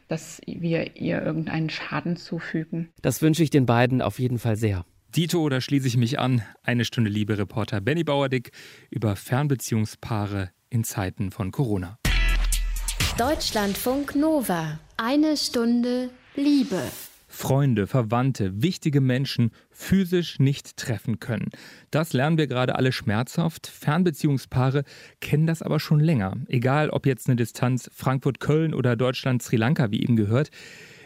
dass 0.08 0.40
wir 0.46 0.96
ihr 0.96 1.22
irgendeinen 1.22 1.70
Schaden 1.70 2.16
zufügen. 2.16 2.90
Das 3.02 3.22
wünsche 3.22 3.42
ich 3.42 3.50
den 3.50 3.66
beiden 3.66 4.02
auf 4.02 4.18
jeden 4.18 4.38
Fall 4.38 4.56
sehr. 4.56 4.84
Dito, 5.16 5.48
da 5.48 5.60
schließe 5.60 5.88
ich 5.88 5.96
mich 5.96 6.18
an. 6.18 6.42
Eine 6.62 6.84
Stunde 6.84 7.10
Liebe 7.10 7.38
Reporter 7.38 7.80
Benny 7.80 8.04
Bauerdick 8.04 8.50
über 8.90 9.16
Fernbeziehungspaare 9.16 10.50
in 10.68 10.84
Zeiten 10.84 11.30
von 11.30 11.52
Corona. 11.52 11.98
Deutschlandfunk 13.16 14.14
Nova. 14.14 14.78
Eine 14.98 15.36
Stunde 15.36 16.10
Liebe. 16.34 16.82
Freunde, 17.36 17.86
Verwandte, 17.86 18.62
wichtige 18.62 19.02
Menschen 19.02 19.50
physisch 19.70 20.38
nicht 20.38 20.78
treffen 20.78 21.20
können. 21.20 21.50
Das 21.90 22.14
lernen 22.14 22.38
wir 22.38 22.46
gerade 22.46 22.76
alle 22.76 22.92
schmerzhaft. 22.92 23.66
Fernbeziehungspaare 23.66 24.84
kennen 25.20 25.46
das 25.46 25.60
aber 25.60 25.78
schon 25.78 26.00
länger. 26.00 26.32
Egal 26.48 26.88
ob 26.88 27.04
jetzt 27.04 27.28
eine 27.28 27.36
Distanz 27.36 27.90
Frankfurt-Köln 27.94 28.72
oder 28.72 28.96
Deutschland-Sri 28.96 29.56
Lanka, 29.56 29.90
wie 29.90 30.02
eben 30.02 30.16
gehört. 30.16 30.50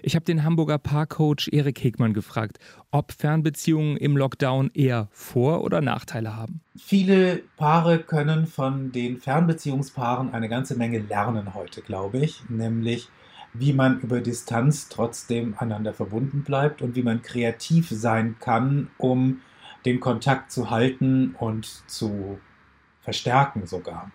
Ich 0.03 0.15
habe 0.15 0.25
den 0.25 0.45
Hamburger 0.45 0.79
Paarcoach 0.79 1.49
Erik 1.51 1.83
Hegmann 1.83 2.15
gefragt, 2.15 2.59
ob 2.93 3.11
Fernbeziehungen 3.11 3.97
im 3.97 4.17
Lockdown 4.17 4.71
eher 4.73 5.09
Vor- 5.11 5.63
oder 5.63 5.81
Nachteile 5.81 6.37
haben. 6.37 6.61
Viele 6.77 7.43
Paare 7.57 7.99
können 7.99 8.47
von 8.47 8.93
den 8.93 9.19
Fernbeziehungspaaren 9.19 10.33
eine 10.33 10.49
ganze 10.49 10.77
Menge 10.77 11.01
lernen 11.01 11.55
heute, 11.55 11.83
glaube 11.83 12.19
ich. 12.19 12.49
Nämlich, 12.49 13.09
wie 13.53 13.73
man 13.73 14.01
über 14.01 14.21
Distanz 14.21 14.89
trotzdem 14.89 15.55
einander 15.59 15.93
verbunden 15.93 16.43
bleibt 16.43 16.83
und 16.83 16.95
wie 16.95 17.03
man 17.03 17.23
kreativ 17.23 17.89
sein 17.91 18.37
kann, 18.39 18.89
um 18.99 19.41
den 19.85 20.01
Kontakt 20.01 20.53
zu 20.53 20.71
halten 20.71 21.35
und 21.39 21.67
zu 21.89 22.39
verstärken 23.01 23.67
sogar. 23.67 24.11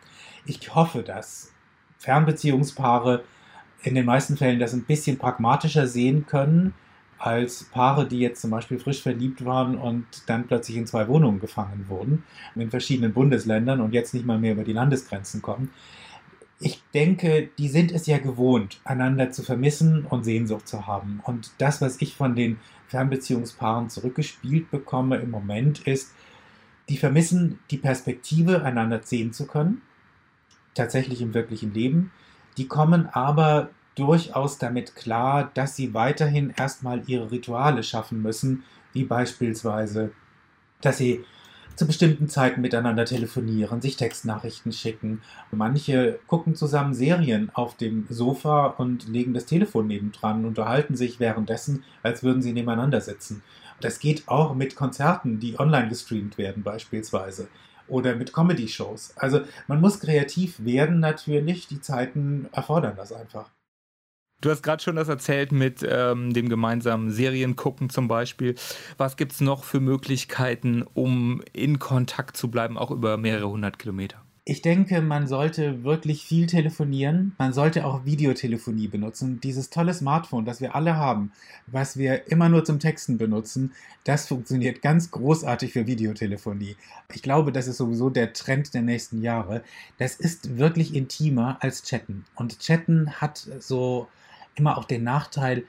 Ich 0.45 0.74
hoffe, 0.74 1.02
dass 1.02 1.52
Fernbeziehungspaare 1.98 3.24
in 3.82 3.95
den 3.95 4.06
meisten 4.06 4.38
Fällen 4.38 4.60
das 4.60 4.74
ein 4.74 4.84
bisschen 4.84 5.17
pragmatischer 5.17 5.88
sehen 5.88 6.26
können 6.26 6.74
als 7.17 7.63
Paare, 7.65 8.08
die 8.08 8.19
jetzt 8.19 8.41
zum 8.41 8.52
Beispiel 8.52 8.78
frisch 8.78 9.02
verliebt 9.02 9.45
waren 9.45 9.78
und 9.78 10.06
dann 10.28 10.48
plötzlich 10.48 10.78
in 10.78 10.88
zwei 10.88 11.08
Wohnungen 11.08 11.39
gefangen 11.39 11.86
wurden, 11.88 12.24
in 12.56 12.69
verschiedenen 12.69 13.13
Bundesländern 13.13 13.82
und 13.82 13.93
jetzt 13.93 14.13
nicht 14.13 14.26
mal 14.26 14.38
mehr 14.38 14.54
über 14.54 14.63
die 14.63 14.74
Landesgrenzen 14.74 15.41
kommen. 15.41 15.71
Ich 16.60 16.82
denke, 16.94 17.50
die 17.58 17.68
sind 17.68 17.91
es 17.91 18.08
ja 18.08 18.18
gewohnt, 18.18 18.80
einander 18.86 19.32
zu 19.32 19.44
vermissen 19.44 20.06
und 20.06 20.24
Sehnsucht 20.24 20.68
zu 20.68 20.88
haben. 20.88 21.22
Und 21.24 21.52
das, 21.58 21.82
was 21.82 22.02
ich 22.02 22.15
von 22.15 22.36
den 22.36 22.60
Fernbeziehungspaaren 22.88 23.89
zurückgespielt 23.89 24.72
bekomme 24.72 25.18
im 25.18 25.32
Moment, 25.32 25.86
ist, 25.86 26.13
die 26.88 26.98
vermissen 26.98 27.60
die 27.72 27.78
Perspektive, 27.78 28.63
einander 28.63 29.02
sehen 29.04 29.34
zu 29.34 29.48
können, 29.48 29.82
tatsächlich 30.76 31.22
im 31.22 31.34
wirklichen 31.34 31.74
Leben. 31.74 32.12
Die 32.58 32.68
kommen 32.68 33.08
aber 33.08 33.70
durchaus 33.96 34.58
damit 34.58 34.96
klar, 34.96 35.52
dass 35.54 35.76
sie 35.76 35.94
weiterhin 35.94 36.54
erstmal 36.56 37.04
ihre 37.08 37.32
Rituale 37.32 37.84
schaffen 37.84 38.22
müssen, 38.22 38.63
wie 38.94 39.04
beispielsweise, 39.04 40.12
dass 40.82 40.98
sie 40.98 41.26
zu 41.75 41.85
bestimmten 41.85 42.29
Zeiten 42.29 42.61
miteinander 42.61 43.05
telefonieren, 43.05 43.81
sich 43.81 43.97
Textnachrichten 43.97 44.71
schicken. 44.71 45.21
Manche 45.51 46.19
gucken 46.27 46.55
zusammen 46.55 46.93
Serien 46.93 47.51
auf 47.53 47.75
dem 47.75 48.07
Sofa 48.09 48.67
und 48.67 49.07
legen 49.07 49.33
das 49.33 49.45
Telefon 49.45 49.88
nebendran 49.88 50.39
und 50.39 50.45
unterhalten 50.45 50.95
sich 50.95 51.19
währenddessen, 51.19 51.83
als 52.03 52.23
würden 52.23 52.41
sie 52.41 52.53
nebeneinander 52.53 53.01
sitzen. 53.01 53.43
Das 53.81 53.99
geht 53.99 54.27
auch 54.27 54.55
mit 54.55 54.75
Konzerten, 54.75 55.39
die 55.39 55.59
online 55.59 55.89
gestreamt 55.89 56.38
werden 56.38 56.63
beispielsweise 56.63 57.47
oder 57.88 58.15
mit 58.15 58.33
Comedy-Shows. 58.33 59.13
Also 59.17 59.41
man 59.67 59.81
muss 59.81 59.99
kreativ 59.99 60.63
werden 60.63 60.99
natürlich, 60.99 61.67
die 61.67 61.81
Zeiten 61.81 62.47
erfordern 62.51 62.95
das 62.95 63.11
einfach. 63.11 63.49
Du 64.45 64.51
hast 64.51 64.62
gerade 64.62 64.84
schon 64.84 64.95
das 64.95 65.08
erzählt 65.08 65.51
mit 65.51 65.84
ähm, 65.89 66.31
dem 66.31 66.49
gemeinsamen 66.49 67.10
Seriengucken 67.10 67.89
zum 67.89 68.08
Beispiel. 68.08 68.53
Was 68.95 69.17
gibt 69.17 69.31
es 69.31 69.41
noch 69.41 69.63
für 69.63 69.79
Möglichkeiten, 69.79 70.84
um 70.93 71.41
in 71.51 71.79
Kontakt 71.79 72.38
zu 72.38 72.51
bleiben, 72.51 72.77
auch 72.77 72.91
über 72.91 73.17
mehrere 73.17 73.49
hundert 73.49 73.79
Kilometer? 73.79 74.21
Ich 74.43 74.62
denke, 74.62 75.01
man 75.01 75.25
sollte 75.25 75.84
wirklich 75.84 76.25
viel 76.25 76.45
telefonieren. 76.45 77.34
Man 77.39 77.53
sollte 77.53 77.88
auch 77.88 78.05
Videotelefonie 78.05 78.88
benutzen. 78.88 79.39
Dieses 79.41 79.71
tolle 79.71 79.95
Smartphone, 79.95 80.45
das 80.45 80.62
wir 80.62 80.75
alle 80.75 80.95
haben, 80.95 81.31
was 81.65 81.97
wir 81.97 82.29
immer 82.31 82.47
nur 82.47 82.63
zum 82.63 82.77
Texten 82.77 83.17
benutzen, 83.17 83.73
das 84.03 84.27
funktioniert 84.27 84.84
ganz 84.84 85.10
großartig 85.10 85.73
für 85.73 85.88
Videotelefonie. 85.88 86.75
Ich 87.12 87.23
glaube, 87.23 87.51
das 87.51 87.65
ist 87.65 87.77
sowieso 87.77 88.12
der 88.12 88.34
Trend 88.34 88.75
der 88.75 88.84
nächsten 88.84 89.23
Jahre. 89.23 89.63
Das 89.97 90.15
ist 90.17 90.60
wirklich 90.60 90.93
intimer 90.93 91.58
als 91.62 91.81
Chatten. 91.81 92.25
Und 92.36 92.60
Chatten 92.60 93.10
hat 93.13 93.47
so 93.58 94.08
immer 94.56 94.78
auch 94.78 94.86
den 94.86 95.04
Nachteil, 95.04 95.63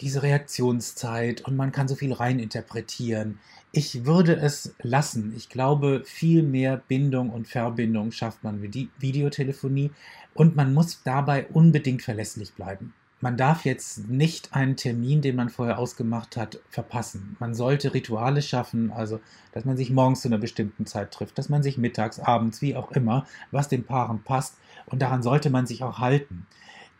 diese 0.00 0.22
Reaktionszeit 0.22 1.42
und 1.42 1.56
man 1.56 1.72
kann 1.72 1.88
so 1.88 1.94
viel 1.94 2.12
reininterpretieren. 2.12 3.38
Ich 3.72 4.04
würde 4.04 4.36
es 4.36 4.74
lassen. 4.82 5.32
Ich 5.36 5.48
glaube, 5.48 6.02
viel 6.04 6.42
mehr 6.42 6.82
Bindung 6.88 7.30
und 7.30 7.48
Verbindung 7.48 8.12
schafft 8.12 8.42
man 8.42 8.60
mit 8.60 8.74
die 8.74 8.90
Videotelefonie 8.98 9.90
und 10.34 10.56
man 10.56 10.74
muss 10.74 11.02
dabei 11.04 11.46
unbedingt 11.46 12.02
verlässlich 12.02 12.54
bleiben. 12.54 12.92
Man 13.20 13.38
darf 13.38 13.64
jetzt 13.64 14.08
nicht 14.08 14.52
einen 14.52 14.76
Termin, 14.76 15.22
den 15.22 15.36
man 15.36 15.48
vorher 15.48 15.78
ausgemacht 15.78 16.36
hat, 16.36 16.58
verpassen. 16.68 17.36
Man 17.40 17.54
sollte 17.54 17.94
Rituale 17.94 18.42
schaffen, 18.42 18.92
also 18.92 19.18
dass 19.52 19.64
man 19.64 19.78
sich 19.78 19.88
morgens 19.88 20.20
zu 20.20 20.28
einer 20.28 20.36
bestimmten 20.36 20.84
Zeit 20.84 21.12
trifft, 21.12 21.38
dass 21.38 21.48
man 21.48 21.62
sich 21.62 21.78
mittags, 21.78 22.20
abends, 22.20 22.60
wie 22.60 22.76
auch 22.76 22.92
immer, 22.92 23.26
was 23.50 23.68
den 23.68 23.84
Paaren 23.84 24.22
passt. 24.22 24.58
Und 24.86 25.00
daran 25.00 25.22
sollte 25.22 25.48
man 25.48 25.66
sich 25.66 25.82
auch 25.82 26.00
halten. 26.00 26.46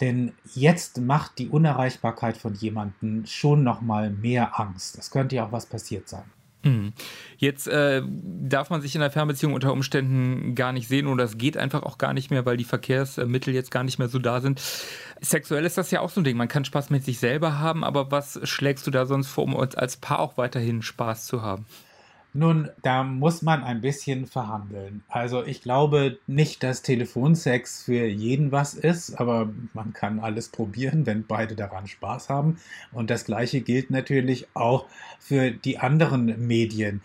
Denn 0.00 0.32
jetzt 0.54 1.00
macht 1.00 1.38
die 1.38 1.48
Unerreichbarkeit 1.48 2.36
von 2.36 2.54
jemandem 2.54 3.26
schon 3.26 3.62
noch 3.62 3.80
mal 3.80 4.10
mehr 4.10 4.58
Angst. 4.58 4.98
Es 4.98 5.10
könnte 5.10 5.36
ja 5.36 5.46
auch 5.46 5.52
was 5.52 5.66
passiert 5.66 6.08
sein. 6.08 6.24
Mhm. 6.64 6.94
Jetzt 7.36 7.68
äh, 7.68 8.02
darf 8.04 8.70
man 8.70 8.80
sich 8.80 8.94
in 8.94 9.02
einer 9.02 9.10
Fernbeziehung 9.10 9.52
unter 9.52 9.72
Umständen 9.72 10.54
gar 10.54 10.72
nicht 10.72 10.88
sehen 10.88 11.06
oder 11.06 11.24
es 11.24 11.38
geht 11.38 11.56
einfach 11.56 11.82
auch 11.82 11.98
gar 11.98 12.14
nicht 12.14 12.30
mehr, 12.30 12.46
weil 12.46 12.56
die 12.56 12.64
Verkehrsmittel 12.64 13.54
jetzt 13.54 13.70
gar 13.70 13.84
nicht 13.84 13.98
mehr 13.98 14.08
so 14.08 14.18
da 14.18 14.40
sind. 14.40 14.60
Sexuell 15.20 15.64
ist 15.64 15.78
das 15.78 15.90
ja 15.90 16.00
auch 16.00 16.10
so 16.10 16.20
ein 16.20 16.24
Ding. 16.24 16.36
Man 16.36 16.48
kann 16.48 16.64
Spaß 16.64 16.90
mit 16.90 17.04
sich 17.04 17.18
selber 17.18 17.58
haben, 17.58 17.84
aber 17.84 18.10
was 18.10 18.40
schlägst 18.44 18.86
du 18.86 18.90
da 18.90 19.06
sonst 19.06 19.28
vor, 19.28 19.44
um 19.44 19.56
als 19.56 19.96
Paar 19.98 20.20
auch 20.20 20.36
weiterhin 20.36 20.82
Spaß 20.82 21.26
zu 21.26 21.42
haben? 21.42 21.66
Nun, 22.36 22.68
da 22.82 23.04
muss 23.04 23.42
man 23.42 23.62
ein 23.62 23.80
bisschen 23.80 24.26
verhandeln. 24.26 25.04
Also 25.08 25.46
ich 25.46 25.62
glaube 25.62 26.18
nicht, 26.26 26.64
dass 26.64 26.82
Telefonsex 26.82 27.84
für 27.84 28.06
jeden 28.06 28.50
was 28.50 28.74
ist, 28.74 29.20
aber 29.20 29.50
man 29.72 29.92
kann 29.92 30.18
alles 30.18 30.48
probieren, 30.48 31.06
wenn 31.06 31.24
beide 31.24 31.54
daran 31.54 31.86
Spaß 31.86 32.30
haben. 32.30 32.58
Und 32.90 33.10
das 33.10 33.24
gleiche 33.24 33.60
gilt 33.60 33.90
natürlich 33.90 34.48
auch 34.52 34.86
für 35.20 35.52
die 35.52 35.78
anderen 35.78 36.44
Medien. 36.44 37.02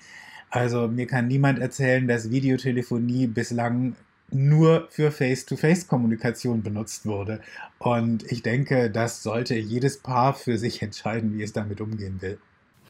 Also 0.49 0.87
mir 0.87 1.05
kann 1.05 1.27
niemand 1.27 1.59
erzählen, 1.59 2.07
dass 2.07 2.31
Videotelefonie 2.31 3.27
bislang 3.27 3.95
nur 4.31 4.87
für 4.89 5.11
Face-to-Face-Kommunikation 5.11 6.63
benutzt 6.63 7.05
wurde. 7.05 7.39
Und 7.77 8.23
ich 8.31 8.41
denke, 8.41 8.89
das 8.89 9.21
sollte 9.21 9.55
jedes 9.55 9.99
Paar 9.99 10.33
für 10.33 10.57
sich 10.57 10.81
entscheiden, 10.81 11.37
wie 11.37 11.43
es 11.43 11.53
damit 11.53 11.81
umgehen 11.81 12.19
will. 12.21 12.39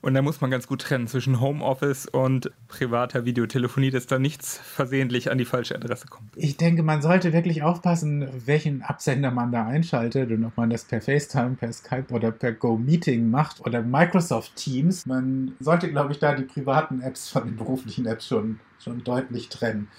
Und 0.01 0.13
da 0.13 0.21
muss 0.21 0.39
man 0.39 0.49
ganz 0.49 0.67
gut 0.67 0.81
trennen 0.81 1.07
zwischen 1.07 1.41
Homeoffice 1.41 2.05
und 2.05 2.51
privater 2.67 3.25
Videotelefonie, 3.25 3.91
dass 3.91 4.07
da 4.07 4.17
nichts 4.17 4.57
versehentlich 4.57 5.29
an 5.29 5.37
die 5.37 5.45
falsche 5.45 5.75
Adresse 5.75 6.07
kommt. 6.07 6.29
Ich 6.35 6.55
denke, 6.55 6.83
man 6.83 7.01
sollte 7.01 7.33
wirklich 7.33 7.63
aufpassen, 7.63 8.27
welchen 8.45 8.81
Absender 8.81 9.31
man 9.31 9.51
da 9.51 9.65
einschaltet 9.67 10.31
und 10.31 10.45
ob 10.45 10.55
man 10.55 10.69
das 10.69 10.85
per 10.85 11.01
FaceTime, 11.01 11.55
per 11.55 11.73
Skype 11.73 12.13
oder 12.13 12.31
per 12.31 12.53
Go-Meeting 12.53 13.29
macht 13.29 13.65
oder 13.65 13.81
Microsoft 13.81 14.55
Teams. 14.55 15.05
Man 15.05 15.55
sollte, 15.59 15.89
glaube 15.91 16.13
ich, 16.13 16.19
da 16.19 16.33
die 16.33 16.43
privaten 16.43 17.01
Apps 17.01 17.29
von 17.29 17.45
den 17.45 17.57
beruflichen 17.57 18.05
Apps 18.05 18.27
schon, 18.27 18.59
schon 18.81 19.03
deutlich 19.03 19.49
trennen. 19.49 19.89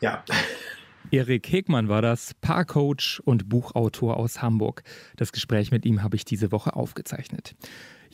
Ja. 0.00 0.24
Erik 1.10 1.50
Hegmann 1.50 1.88
war 1.88 2.02
das, 2.02 2.34
Paarcoach 2.40 3.20
und 3.24 3.48
Buchautor 3.48 4.16
aus 4.16 4.42
Hamburg. 4.42 4.82
Das 5.16 5.32
Gespräch 5.32 5.70
mit 5.70 5.84
ihm 5.84 6.02
habe 6.02 6.16
ich 6.16 6.24
diese 6.24 6.50
Woche 6.50 6.74
aufgezeichnet. 6.74 7.54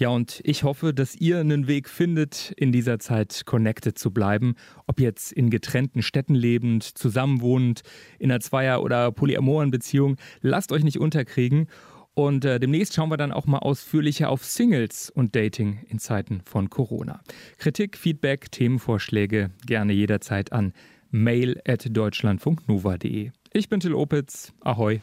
Ja, 0.00 0.08
und 0.08 0.40
ich 0.44 0.64
hoffe, 0.64 0.94
dass 0.94 1.14
ihr 1.14 1.40
einen 1.40 1.66
Weg 1.66 1.86
findet, 1.86 2.54
in 2.56 2.72
dieser 2.72 2.98
Zeit 2.98 3.42
connected 3.44 3.98
zu 3.98 4.10
bleiben. 4.10 4.54
Ob 4.86 4.98
jetzt 4.98 5.30
in 5.30 5.50
getrennten 5.50 6.00
Städten 6.00 6.34
lebend, 6.34 6.84
zusammenwohnend, 6.84 7.82
in 8.18 8.30
einer 8.30 8.40
Zweier- 8.40 8.82
oder 8.82 9.12
polyamoren 9.12 9.70
Beziehung. 9.70 10.16
Lasst 10.40 10.72
euch 10.72 10.84
nicht 10.84 10.98
unterkriegen. 10.98 11.66
Und 12.14 12.46
äh, 12.46 12.58
demnächst 12.58 12.94
schauen 12.94 13.10
wir 13.10 13.18
dann 13.18 13.30
auch 13.30 13.44
mal 13.44 13.58
ausführlicher 13.58 14.30
auf 14.30 14.42
Singles 14.42 15.10
und 15.10 15.36
Dating 15.36 15.80
in 15.86 15.98
Zeiten 15.98 16.40
von 16.46 16.70
Corona. 16.70 17.20
Kritik, 17.58 17.98
Feedback, 17.98 18.50
Themenvorschläge 18.50 19.50
gerne 19.66 19.92
jederzeit 19.92 20.50
an 20.50 20.72
mail 21.10 21.60
at 21.68 21.86
deutschlandfunknova.de. 21.94 23.32
Ich 23.52 23.68
bin 23.68 23.80
Till 23.80 23.94
Opitz. 23.94 24.54
Ahoi. 24.60 25.02